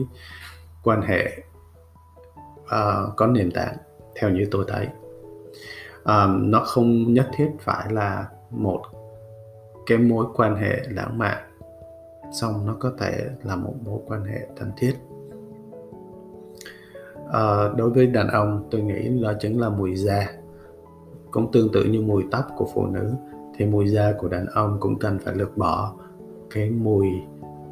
quan 0.83 1.03
hệ 1.03 1.43
uh, 2.63 3.17
có 3.17 3.27
nền 3.27 3.51
tảng 3.51 3.77
theo 4.21 4.31
như 4.31 4.49
tôi 4.51 4.65
thấy. 4.69 4.89
Um, 6.05 6.51
nó 6.51 6.61
không 6.61 7.13
nhất 7.13 7.29
thiết 7.37 7.51
phải 7.61 7.93
là 7.93 8.29
một 8.51 8.83
cái 9.87 9.99
mối 9.99 10.27
quan 10.35 10.57
hệ 10.57 10.81
lãng 10.89 11.19
mạn 11.19 11.39
xong 12.33 12.67
nó 12.67 12.77
có 12.81 12.93
thể 12.99 13.29
là 13.43 13.57
một 13.57 13.75
mối 13.85 14.01
quan 14.07 14.25
hệ 14.25 14.47
thân 14.57 14.73
thiết. 14.77 14.95
Uh, 17.27 17.77
đối 17.77 17.91
với 17.91 18.07
đàn 18.07 18.29
ông 18.29 18.69
tôi 18.71 18.81
nghĩ 18.81 19.23
đó 19.23 19.33
chính 19.41 19.61
là 19.61 19.69
mùi 19.69 19.97
da 19.97 20.38
cũng 21.31 21.53
tương 21.53 21.73
tự 21.73 21.85
như 21.85 22.01
mùi 22.01 22.25
tóc 22.31 22.47
của 22.57 22.69
phụ 22.75 22.87
nữ 22.87 23.13
thì 23.57 23.67
mùi 23.67 23.89
da 23.89 24.13
của 24.19 24.29
đàn 24.29 24.47
ông 24.47 24.77
cũng 24.81 24.99
cần 24.99 25.19
phải 25.19 25.35
lược 25.35 25.57
bỏ. 25.57 25.95
Cái 26.51 26.71
mùi 26.71 27.09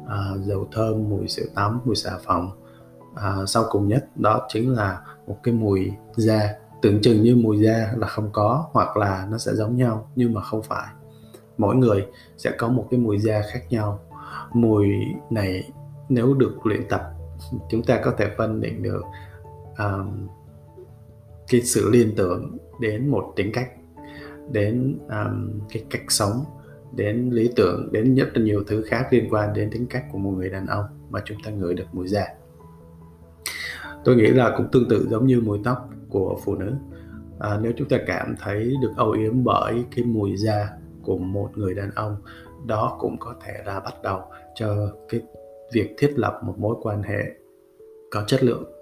à, 0.07 0.17
dầu 0.39 0.67
thơm 0.71 1.09
mùi 1.09 1.27
sữa 1.27 1.45
tắm 1.55 1.79
mùi 1.85 1.95
xà 1.95 2.17
phòng 2.23 2.51
À, 3.17 3.35
sau 3.47 3.65
cùng 3.69 3.87
nhất 3.87 4.07
đó 4.15 4.47
chính 4.49 4.73
là 4.73 5.01
một 5.27 5.37
cái 5.43 5.53
mùi 5.53 5.91
da. 6.15 6.53
Tưởng 6.81 7.01
chừng 7.01 7.21
như 7.21 7.35
mùi 7.35 7.63
da 7.63 7.93
là 7.97 8.07
không 8.07 8.29
có 8.33 8.65
hoặc 8.71 8.97
là 8.97 9.27
nó 9.31 9.37
sẽ 9.37 9.51
giống 9.55 9.75
nhau 9.75 10.09
nhưng 10.15 10.33
mà 10.33 10.41
không 10.41 10.63
phải. 10.63 10.87
Mỗi 11.57 11.75
người 11.75 12.07
sẽ 12.37 12.51
có 12.57 12.67
một 12.67 12.87
cái 12.91 12.99
mùi 12.99 13.19
da 13.19 13.41
khác 13.51 13.61
nhau. 13.69 13.99
Mùi 14.53 14.87
này 15.29 15.71
nếu 16.09 16.33
được 16.33 16.65
luyện 16.65 16.81
tập 16.89 17.01
chúng 17.69 17.83
ta 17.83 18.01
có 18.03 18.13
thể 18.17 18.29
phân 18.37 18.61
định 18.61 18.83
được 18.83 19.01
um, 19.77 20.27
cái 21.49 21.61
sự 21.61 21.89
liên 21.91 22.13
tưởng 22.17 22.57
đến 22.81 23.07
một 23.07 23.33
tính 23.35 23.51
cách 23.53 23.69
đến 24.51 24.97
um, 25.09 25.59
cái 25.69 25.85
cách 25.89 26.03
sống 26.09 26.43
đến 26.95 27.29
lý 27.29 27.49
tưởng 27.55 27.89
đến 27.91 28.15
rất 28.15 28.27
là 28.33 28.43
nhiều 28.43 28.63
thứ 28.67 28.81
khác 28.81 29.07
liên 29.11 29.27
quan 29.29 29.53
đến 29.53 29.69
tính 29.71 29.85
cách 29.89 30.03
của 30.11 30.17
một 30.17 30.31
người 30.31 30.49
đàn 30.49 30.67
ông 30.67 30.85
mà 31.09 31.21
chúng 31.25 31.37
ta 31.43 31.51
ngửi 31.51 31.73
được 31.73 31.85
mùi 31.91 32.07
da. 32.07 32.25
Tôi 34.03 34.15
nghĩ 34.15 34.27
là 34.27 34.53
cũng 34.57 34.67
tương 34.71 34.89
tự 34.89 35.07
giống 35.09 35.27
như 35.27 35.41
mùi 35.41 35.59
tóc 35.63 35.89
của 36.09 36.39
phụ 36.43 36.55
nữ. 36.55 36.73
À, 37.39 37.59
nếu 37.61 37.71
chúng 37.77 37.89
ta 37.89 37.97
cảm 38.07 38.35
thấy 38.39 38.73
được 38.81 38.91
âu 38.97 39.11
yếm 39.11 39.43
bởi 39.43 39.83
cái 39.95 40.05
mùi 40.05 40.37
da 40.37 40.69
của 41.01 41.17
một 41.17 41.49
người 41.55 41.73
đàn 41.73 41.91
ông 41.95 42.15
đó 42.65 42.97
cũng 42.99 43.17
có 43.19 43.35
thể 43.45 43.53
là 43.65 43.79
bắt 43.79 43.93
đầu 44.03 44.21
cho 44.55 44.91
cái 45.09 45.21
việc 45.73 45.95
thiết 45.97 46.13
lập 46.19 46.39
một 46.43 46.57
mối 46.57 46.75
quan 46.81 47.03
hệ 47.03 47.23
có 48.11 48.23
chất 48.27 48.43
lượng 48.43 48.76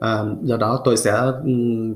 à, 0.00 0.24
do 0.42 0.56
đó 0.56 0.80
tôi 0.84 0.96
sẽ 0.96 1.20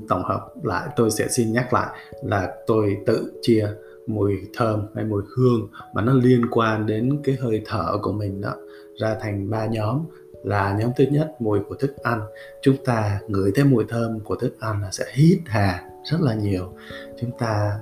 tổng 0.09 0.23
hợp 0.23 0.49
lại 0.63 0.89
tôi 0.95 1.11
sẽ 1.11 1.27
xin 1.27 1.53
nhắc 1.53 1.73
lại 1.73 1.87
là 2.23 2.55
tôi 2.67 2.97
tự 3.05 3.31
chia 3.41 3.67
mùi 4.07 4.33
thơm 4.57 4.85
hay 4.95 5.05
mùi 5.05 5.23
hương 5.37 5.67
mà 5.93 6.01
nó 6.01 6.13
liên 6.13 6.45
quan 6.51 6.85
đến 6.85 7.21
cái 7.23 7.37
hơi 7.41 7.61
thở 7.65 7.97
của 8.01 8.11
mình 8.11 8.41
đó 8.41 8.53
ra 8.99 9.17
thành 9.19 9.49
ba 9.49 9.65
nhóm. 9.65 10.05
Là 10.43 10.77
nhóm 10.79 10.91
thứ 10.97 11.05
nhất 11.11 11.31
mùi 11.39 11.59
của 11.69 11.75
thức 11.75 11.97
ăn. 12.03 12.21
Chúng 12.61 12.75
ta 12.85 13.19
ngửi 13.27 13.51
thấy 13.55 13.65
mùi 13.65 13.85
thơm 13.89 14.19
của 14.19 14.35
thức 14.35 14.59
ăn 14.59 14.81
là 14.81 14.91
sẽ 14.91 15.05
hít 15.13 15.39
hà 15.45 15.83
rất 16.03 16.21
là 16.21 16.33
nhiều. 16.33 16.73
Chúng 17.21 17.31
ta 17.39 17.79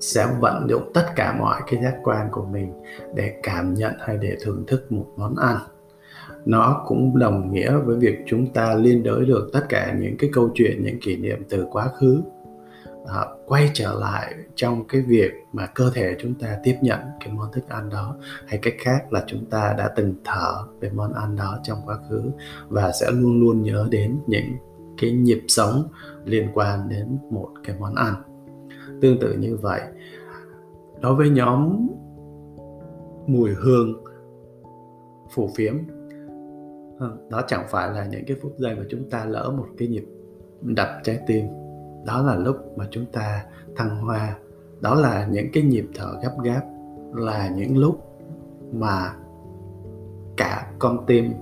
sẽ 0.00 0.26
vận 0.40 0.66
dụng 0.70 0.90
tất 0.94 1.06
cả 1.16 1.36
mọi 1.38 1.60
cái 1.66 1.82
giác 1.82 1.96
quan 2.02 2.28
của 2.32 2.44
mình 2.44 2.72
để 3.14 3.34
cảm 3.42 3.74
nhận 3.74 3.92
hay 4.00 4.16
để 4.16 4.36
thưởng 4.42 4.64
thức 4.66 4.92
một 4.92 5.06
món 5.16 5.36
ăn 5.36 5.56
nó 6.44 6.82
cũng 6.86 7.18
đồng 7.18 7.52
nghĩa 7.52 7.76
với 7.76 7.96
việc 7.96 8.18
chúng 8.26 8.52
ta 8.52 8.74
liên 8.74 9.02
đới 9.02 9.24
được 9.24 9.50
tất 9.52 9.66
cả 9.68 9.96
những 10.00 10.16
cái 10.18 10.30
câu 10.32 10.50
chuyện 10.54 10.82
những 10.84 10.98
kỷ 11.00 11.16
niệm 11.16 11.42
từ 11.48 11.66
quá 11.70 11.88
khứ. 11.88 12.22
À, 13.06 13.26
quay 13.46 13.70
trở 13.74 13.94
lại 14.00 14.34
trong 14.54 14.84
cái 14.88 15.00
việc 15.00 15.32
mà 15.52 15.66
cơ 15.66 15.90
thể 15.94 16.16
chúng 16.18 16.34
ta 16.34 16.56
tiếp 16.64 16.74
nhận 16.82 17.00
cái 17.20 17.32
món 17.32 17.52
thức 17.52 17.68
ăn 17.68 17.90
đó 17.90 18.16
hay 18.46 18.58
cách 18.62 18.74
khác 18.78 19.12
là 19.12 19.24
chúng 19.26 19.44
ta 19.44 19.74
đã 19.78 19.92
từng 19.96 20.14
thở 20.24 20.54
về 20.80 20.90
món 20.94 21.12
ăn 21.12 21.36
đó 21.36 21.58
trong 21.62 21.78
quá 21.86 21.98
khứ 22.08 22.22
và 22.68 22.92
sẽ 23.00 23.10
luôn 23.10 23.40
luôn 23.40 23.62
nhớ 23.62 23.88
đến 23.90 24.18
những 24.26 24.56
cái 24.98 25.12
nhịp 25.12 25.42
sống 25.48 25.88
liên 26.24 26.48
quan 26.54 26.88
đến 26.88 27.18
một 27.30 27.48
cái 27.64 27.76
món 27.78 27.94
ăn. 27.94 28.14
Tương 29.00 29.18
tự 29.20 29.36
như 29.38 29.56
vậy 29.56 29.80
đối 31.00 31.14
với 31.14 31.30
nhóm 31.30 31.88
mùi 33.26 33.50
hương 33.50 34.04
phù 35.30 35.50
phiếm 35.56 35.74
Ờ, 36.98 37.16
đó 37.30 37.42
chẳng 37.48 37.66
phải 37.70 37.90
là 37.90 38.06
những 38.06 38.24
cái 38.26 38.36
phút 38.42 38.54
giây 38.58 38.74
mà 38.74 38.82
chúng 38.90 39.10
ta 39.10 39.24
lỡ 39.24 39.52
một 39.56 39.66
cái 39.78 39.88
nhịp 39.88 40.04
đập 40.62 40.88
trái 41.02 41.20
tim. 41.26 41.46
Đó 42.06 42.22
là 42.22 42.36
lúc 42.36 42.78
mà 42.78 42.88
chúng 42.90 43.06
ta 43.12 43.44
thăng 43.76 43.96
hoa. 43.96 44.36
Đó 44.80 44.94
là 44.94 45.26
những 45.26 45.46
cái 45.52 45.62
nhịp 45.62 45.86
thở 45.94 46.14
gấp 46.22 46.32
gáp. 46.44 46.62
Là 47.14 47.48
những 47.48 47.78
lúc 47.78 48.20
mà 48.72 49.14
cả 50.36 50.70
con 50.78 51.06
tim 51.06 51.32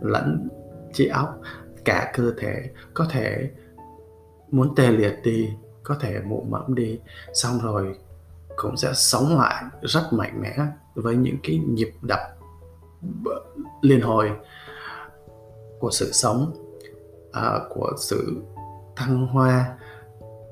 lẫn 0.00 0.48
trí 0.92 1.06
óc, 1.06 1.40
cả 1.84 2.12
cơ 2.14 2.32
thể 2.38 2.70
có 2.94 3.06
thể 3.10 3.50
muốn 4.50 4.74
tê 4.74 4.90
liệt 4.90 5.14
đi, 5.24 5.50
có 5.82 5.96
thể 6.00 6.20
mụ 6.24 6.44
mẫm 6.48 6.74
đi. 6.74 7.00
Xong 7.34 7.58
rồi 7.62 7.98
cũng 8.56 8.76
sẽ 8.76 8.92
sống 8.94 9.38
lại 9.38 9.64
rất 9.82 10.12
mạnh 10.12 10.40
mẽ 10.40 10.56
với 10.94 11.16
những 11.16 11.36
cái 11.42 11.58
nhịp 11.68 11.92
đập 12.02 12.20
liên 13.82 14.00
hồi 14.00 14.30
của 15.82 15.90
sự 15.90 16.12
sống 16.12 16.52
à, 17.32 17.58
của 17.70 17.92
sự 17.96 18.42
thăng 18.96 19.26
hoa 19.26 19.78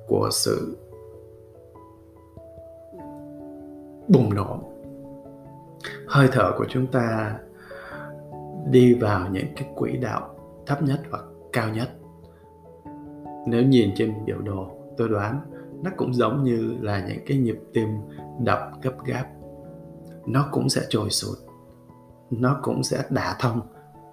của 0.08 0.28
sự 0.32 0.78
bùng 4.08 4.34
nổ. 4.34 4.58
Hơi 6.06 6.28
thở 6.32 6.52
của 6.58 6.66
chúng 6.68 6.86
ta 6.86 7.36
đi 8.70 8.94
vào 8.94 9.28
những 9.32 9.46
cái 9.56 9.68
quỹ 9.76 9.96
đạo 9.96 10.34
thấp 10.66 10.82
nhất 10.82 11.00
hoặc 11.10 11.24
cao 11.52 11.68
nhất. 11.68 11.88
Nếu 13.46 13.62
nhìn 13.62 13.90
trên 13.96 14.24
biểu 14.24 14.38
đồ 14.38 14.66
tôi 14.96 15.08
đoán 15.08 15.40
nó 15.82 15.90
cũng 15.96 16.14
giống 16.14 16.44
như 16.44 16.74
là 16.80 17.06
những 17.08 17.24
cái 17.26 17.38
nhịp 17.38 17.58
tim 17.74 17.88
đập 18.40 18.70
gấp 18.82 19.04
gáp. 19.04 19.26
Nó 20.26 20.48
cũng 20.52 20.68
sẽ 20.68 20.82
trồi 20.88 21.10
sụt 21.10 21.38
nó 22.30 22.60
cũng 22.62 22.82
sẽ 22.82 23.04
đả 23.10 23.36
thông 23.40 23.60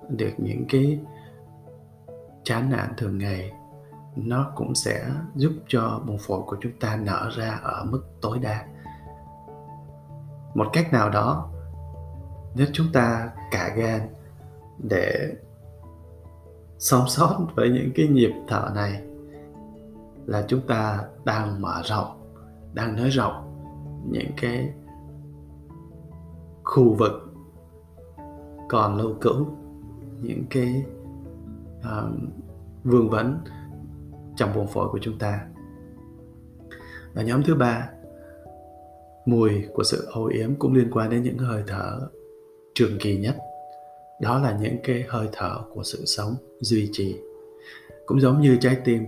được 0.10 0.32
những 0.38 0.66
cái 0.70 1.00
chán 2.44 2.70
nản 2.70 2.94
thường 2.98 3.18
ngày, 3.18 3.52
nó 4.16 4.52
cũng 4.56 4.76
sẽ 4.76 5.10
giúp 5.36 5.52
cho 5.68 6.02
bộ 6.08 6.14
phổi 6.20 6.42
của 6.46 6.58
chúng 6.62 6.72
ta 6.80 6.96
nở 6.96 7.32
ra 7.36 7.60
ở 7.64 7.86
mức 7.90 8.04
tối 8.22 8.40
đa. 8.40 8.66
Một 10.54 10.68
cách 10.74 10.94
nào 10.94 11.10
đó, 11.10 11.50
nếu 12.56 12.68
chúng 12.74 12.88
ta 12.94 13.32
cả 13.52 13.74
gan 13.76 14.02
để 14.78 15.36
sống 16.80 17.08
sót 17.08 17.38
với 17.56 17.70
những 17.70 17.92
cái 17.96 18.08
nhịp 18.08 18.32
thở 18.48 18.72
này, 18.76 19.02
là 20.26 20.46
chúng 20.48 20.62
ta 20.68 21.04
đang 21.26 21.62
mở 21.62 21.82
rộng, 21.86 22.34
đang 22.74 22.96
nới 22.96 23.10
rộng 23.10 23.44
những 24.12 24.32
cái 24.42 24.74
khu 26.64 26.94
vực 26.94 27.12
còn 28.70 28.98
lâu 28.98 29.16
cũ 29.22 29.46
những 30.22 30.44
cái 30.50 30.86
uh, 31.80 32.20
vương 32.84 33.10
vấn 33.10 33.38
trong 34.36 34.54
buồng 34.56 34.68
phổi 34.68 34.90
của 34.92 35.00
chúng 35.02 35.20
ta. 35.20 35.48
Và 37.14 37.24
nhóm 37.24 37.44
thứ 37.44 37.56
ba 37.56 37.90
mùi 39.26 39.52
của 39.74 39.84
sự 39.84 40.08
âu 40.12 40.26
yếm 40.26 40.56
cũng 40.56 40.74
liên 40.74 40.92
quan 40.92 41.10
đến 41.10 41.24
những 41.24 41.38
hơi 41.38 41.64
thở 41.68 42.00
trường 42.76 42.98
kỳ 43.00 43.18
nhất. 43.18 43.36
Đó 44.22 44.40
là 44.40 44.58
những 44.62 44.76
cái 44.84 45.06
hơi 45.08 45.28
thở 45.32 45.60
của 45.74 45.84
sự 45.84 46.06
sống 46.06 46.36
duy 46.60 46.90
trì. 46.92 47.16
Cũng 48.06 48.20
giống 48.20 48.42
như 48.42 48.58
trái 48.62 48.78
tim 48.86 49.06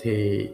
thì 0.00 0.48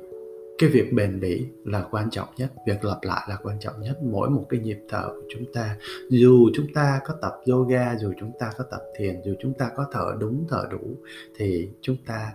cái 0.62 0.70
việc 0.70 0.92
bền 0.92 1.20
bỉ 1.20 1.46
là 1.64 1.87
quan 1.90 2.11
trọng 2.11 2.29
nhất, 2.37 2.53
việc 2.66 2.85
lặp 2.85 2.98
lại 3.03 3.27
là 3.29 3.37
quan 3.42 3.57
trọng 3.61 3.81
nhất. 3.81 3.98
Mỗi 4.03 4.31
một 4.31 4.46
cái 4.48 4.61
nhịp 4.61 4.79
thở 4.88 5.09
của 5.09 5.27
chúng 5.29 5.44
ta, 5.55 5.77
dù 6.11 6.51
chúng 6.55 6.66
ta 6.75 7.01
có 7.05 7.14
tập 7.22 7.33
yoga, 7.51 7.96
dù 7.98 8.12
chúng 8.20 8.31
ta 8.38 8.53
có 8.59 8.64
tập 8.70 8.81
thiền, 8.96 9.22
dù 9.25 9.35
chúng 9.40 9.53
ta 9.55 9.70
có 9.77 9.87
thở 9.92 10.16
đúng, 10.18 10.46
thở 10.48 10.64
đủ, 10.70 10.96
thì 11.37 11.68
chúng 11.81 11.96
ta 12.07 12.33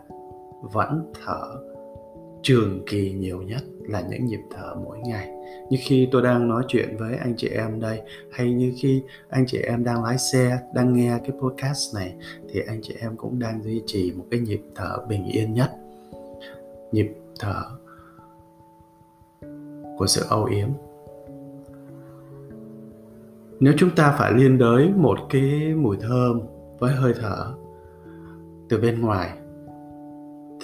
vẫn 0.61 1.11
thở 1.25 1.55
trường 2.41 2.83
kỳ 2.85 3.11
nhiều 3.11 3.41
nhất 3.41 3.61
là 3.87 4.01
những 4.09 4.25
nhịp 4.25 4.41
thở 4.51 4.75
mỗi 4.83 4.97
ngày. 4.99 5.29
Như 5.69 5.77
khi 5.81 6.07
tôi 6.11 6.21
đang 6.21 6.47
nói 6.47 6.63
chuyện 6.67 6.97
với 6.97 7.15
anh 7.15 7.33
chị 7.37 7.47
em 7.47 7.79
đây, 7.79 8.01
hay 8.31 8.51
như 8.53 8.73
khi 8.81 9.01
anh 9.29 9.45
chị 9.47 9.57
em 9.57 9.83
đang 9.83 10.03
lái 10.03 10.17
xe, 10.17 10.57
đang 10.73 10.93
nghe 10.93 11.17
cái 11.19 11.31
podcast 11.41 11.95
này, 11.95 12.15
thì 12.49 12.61
anh 12.67 12.79
chị 12.83 12.95
em 12.99 13.17
cũng 13.17 13.39
đang 13.39 13.63
duy 13.63 13.81
trì 13.85 14.11
một 14.11 14.25
cái 14.31 14.39
nhịp 14.39 14.61
thở 14.75 14.97
bình 15.09 15.25
yên 15.25 15.53
nhất. 15.53 15.71
Nhịp 16.91 17.11
thở 17.39 17.63
của 19.97 20.07
sự 20.07 20.25
âu 20.29 20.45
yếm. 20.45 20.69
Nếu 23.59 23.73
chúng 23.77 23.89
ta 23.95 24.15
phải 24.17 24.33
liên 24.33 24.57
đới 24.57 24.89
một 24.95 25.17
cái 25.29 25.73
mùi 25.75 25.97
thơm 25.97 26.41
với 26.79 26.93
hơi 26.93 27.13
thở 27.21 27.53
từ 28.69 28.81
bên 28.81 29.01
ngoài, 29.01 29.37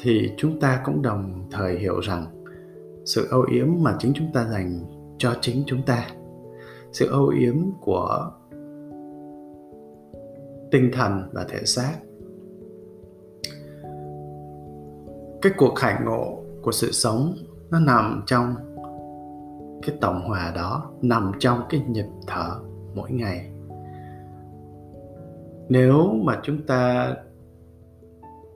thì 0.01 0.31
chúng 0.37 0.59
ta 0.59 0.81
cũng 0.85 1.01
đồng 1.01 1.47
thời 1.51 1.77
hiểu 1.79 1.99
rằng 1.99 2.25
sự 3.05 3.27
âu 3.31 3.45
yếm 3.51 3.67
mà 3.79 3.95
chính 3.99 4.13
chúng 4.15 4.27
ta 4.33 4.45
dành 4.45 4.79
cho 5.17 5.35
chính 5.41 5.63
chúng 5.65 5.83
ta, 5.85 6.07
sự 6.91 7.07
âu 7.11 7.27
yếm 7.27 7.55
của 7.81 8.31
tinh 10.71 10.89
thần 10.93 11.29
và 11.33 11.45
thể 11.49 11.59
xác, 11.65 11.93
cái 15.41 15.53
cuộc 15.57 15.75
khải 15.75 16.01
ngộ 16.05 16.43
của 16.61 16.71
sự 16.71 16.91
sống 16.91 17.35
nó 17.69 17.79
nằm 17.79 18.23
trong 18.25 18.55
cái 19.85 19.97
tổng 20.01 20.21
hòa 20.27 20.51
đó 20.55 20.91
nằm 21.01 21.31
trong 21.39 21.61
cái 21.69 21.81
nhịp 21.87 22.05
thở 22.27 22.59
mỗi 22.95 23.11
ngày. 23.11 23.49
Nếu 25.69 26.13
mà 26.23 26.39
chúng 26.43 26.65
ta 26.67 27.13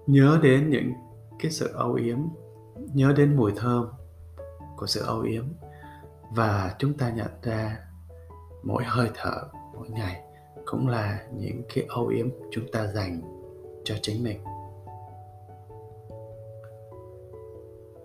nhớ 0.07 0.39
đến 0.43 0.69
những 0.69 0.93
cái 1.39 1.51
sự 1.51 1.73
âu 1.73 1.93
yếm, 1.93 2.19
nhớ 2.93 3.13
đến 3.17 3.35
mùi 3.35 3.51
thơm 3.55 3.87
của 4.77 4.85
sự 4.85 5.03
âu 5.05 5.21
yếm 5.21 5.45
và 6.35 6.75
chúng 6.79 6.93
ta 6.93 7.09
nhận 7.09 7.31
ra 7.43 7.79
mỗi 8.63 8.83
hơi 8.85 9.09
thở 9.15 9.41
mỗi 9.75 9.89
ngày 9.89 10.21
cũng 10.65 10.87
là 10.87 11.19
những 11.33 11.61
cái 11.75 11.85
âu 11.89 12.07
yếm 12.07 12.29
chúng 12.51 12.71
ta 12.71 12.87
dành 12.87 13.21
cho 13.83 13.95
chính 14.01 14.23
mình. 14.23 14.39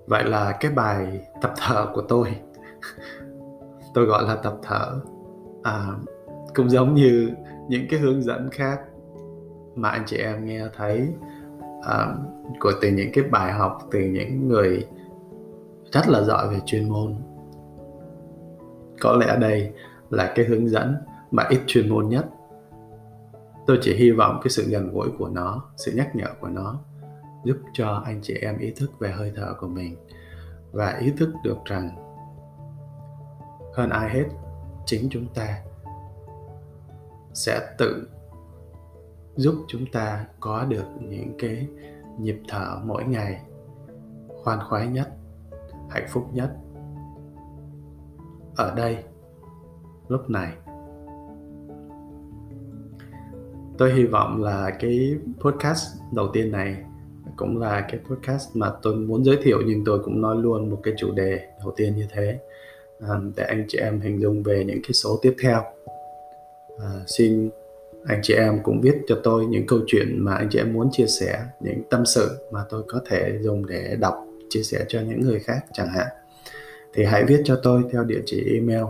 Vậy 0.07 0.25
là 0.25 0.57
cái 0.61 0.73
bài 0.73 1.27
tập 1.43 1.53
thở 1.57 1.87
của 1.95 2.03
tôi 2.09 2.37
tôi 3.95 4.07
gọi 4.07 4.25
là 4.25 4.37
tập 4.37 4.55
thở. 4.63 5.01
À, 5.63 5.87
cũng 6.55 6.71
giống 6.71 6.95
như 6.95 7.31
những 7.69 7.87
cái 7.91 8.01
hướng 8.01 8.23
dẫn 8.23 8.49
khác 8.51 8.81
mà 9.75 9.89
anh 9.89 10.03
chị 10.07 10.17
em 10.17 10.45
nghe 10.45 10.63
thấy 10.77 11.09
à, 11.83 12.15
của 12.61 12.73
từ 12.83 12.89
những 12.89 13.11
cái 13.13 13.25
bài 13.25 13.53
học 13.53 13.89
từ 13.91 14.01
những 14.01 14.49
người 14.49 14.87
rất 15.93 16.09
là 16.09 16.23
giỏi 16.23 16.49
về 16.49 16.61
chuyên 16.67 16.89
môn. 16.89 17.15
Có 19.01 19.13
lẽ 19.13 19.37
đây 19.41 19.73
là 20.11 20.33
cái 20.35 20.45
hướng 20.45 20.69
dẫn 20.69 20.97
mà 21.31 21.47
ít 21.51 21.61
chuyên 21.67 21.89
môn 21.89 22.09
nhất. 22.09 22.27
Tôi 23.67 23.79
chỉ 23.83 23.95
hy 23.95 24.11
vọng 24.11 24.41
cái 24.43 24.51
sự 24.51 24.65
gần 24.69 24.93
gũi 24.93 25.09
của 25.19 25.29
nó 25.29 25.65
sự 25.77 25.93
nhắc 25.95 26.17
nhở 26.17 26.27
của 26.41 26.49
nó 26.49 26.81
giúp 27.45 27.57
cho 27.73 28.03
anh 28.05 28.21
chị 28.23 28.35
em 28.35 28.59
ý 28.59 28.73
thức 28.77 28.91
về 28.99 29.11
hơi 29.11 29.33
thở 29.37 29.55
của 29.61 29.69
mình 29.69 29.97
và 30.73 30.99
ý 31.01 31.13
thức 31.19 31.31
được 31.45 31.59
rằng 31.65 31.91
hơn 33.75 33.91
ai 33.91 34.11
hết, 34.11 34.25
chính 34.87 35.09
chúng 35.11 35.27
ta 35.35 35.63
sẽ 37.35 37.75
tự 37.79 38.09
giúp 39.37 39.55
chúng 39.69 39.87
ta 39.93 40.27
có 40.41 40.65
được 40.65 40.85
những 41.01 41.35
cái 41.39 41.69
nhịp 42.19 42.41
thở 42.49 42.81
mỗi 42.85 43.05
ngày 43.05 43.41
khoan 44.43 44.59
khoái 44.69 44.87
nhất, 44.87 45.09
hạnh 45.91 46.07
phúc 46.09 46.25
nhất. 46.33 46.51
Ở 48.57 48.75
đây, 48.77 49.05
lúc 50.09 50.31
này, 50.31 50.53
tôi 53.79 53.93
hy 53.93 54.05
vọng 54.05 54.43
là 54.43 54.71
cái 54.81 55.15
podcast 55.41 55.87
đầu 56.13 56.29
tiên 56.33 56.53
này 56.53 56.85
cũng 57.37 57.59
là 57.59 57.81
cái 57.81 58.01
podcast 58.11 58.57
mà 58.57 58.73
tôi 58.83 58.97
muốn 58.97 59.25
giới 59.25 59.39
thiệu, 59.43 59.59
nhưng 59.67 59.85
tôi 59.85 60.01
cũng 60.05 60.21
nói 60.21 60.37
luôn 60.37 60.71
một 60.71 60.81
cái 60.83 60.95
chủ 60.99 61.11
đề 61.15 61.49
đầu 61.61 61.73
tiên 61.77 61.97
như 61.97 62.07
thế 62.11 62.41
để 63.37 63.45
anh 63.45 63.65
chị 63.69 63.79
em 63.79 64.01
hình 64.01 64.21
dung 64.21 64.43
về 64.43 64.65
những 64.65 64.83
cái 64.83 64.93
số 64.93 65.19
tiếp 65.23 65.35
theo. 65.43 65.63
À, 66.79 66.91
xin 67.07 67.51
anh 68.05 68.21
chị 68.23 68.35
em 68.35 68.61
cũng 68.63 68.81
viết 68.81 68.95
cho 69.07 69.21
tôi 69.23 69.47
những 69.47 69.67
câu 69.67 69.79
chuyện 69.87 70.25
mà 70.25 70.35
anh 70.35 70.49
chị 70.51 70.59
em 70.59 70.73
muốn 70.73 70.89
chia 70.93 71.07
sẻ 71.07 71.45
những 71.61 71.83
tâm 71.91 72.07
sự 72.07 72.31
mà 72.51 72.61
tôi 72.71 72.83
có 72.89 73.01
thể 73.07 73.39
dùng 73.41 73.67
để 73.67 73.97
đọc 74.01 74.27
chia 74.49 74.63
sẻ 74.63 74.85
cho 74.89 75.01
những 75.01 75.21
người 75.21 75.39
khác 75.39 75.65
chẳng 75.73 75.89
hạn. 75.89 76.07
Thì 76.95 77.05
hãy 77.05 77.25
viết 77.25 77.43
cho 77.45 77.61
tôi 77.63 77.83
theo 77.93 78.05
địa 78.05 78.21
chỉ 78.27 78.45
email 78.55 78.85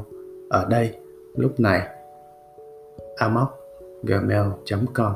ở 0.50 0.66
đây 0.70 0.90
lúc 1.36 1.60
này 1.60 1.88
amoc 3.16 3.48
gmail.com 4.02 5.12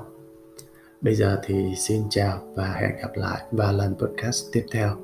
Bây 1.01 1.15
giờ 1.15 1.41
thì 1.45 1.75
xin 1.77 2.03
chào 2.11 2.39
và 2.55 2.77
hẹn 2.81 2.91
gặp 3.03 3.11
lại 3.15 3.41
vào 3.51 3.73
lần 3.73 3.95
podcast 3.95 4.45
tiếp 4.53 4.67
theo. 4.73 4.97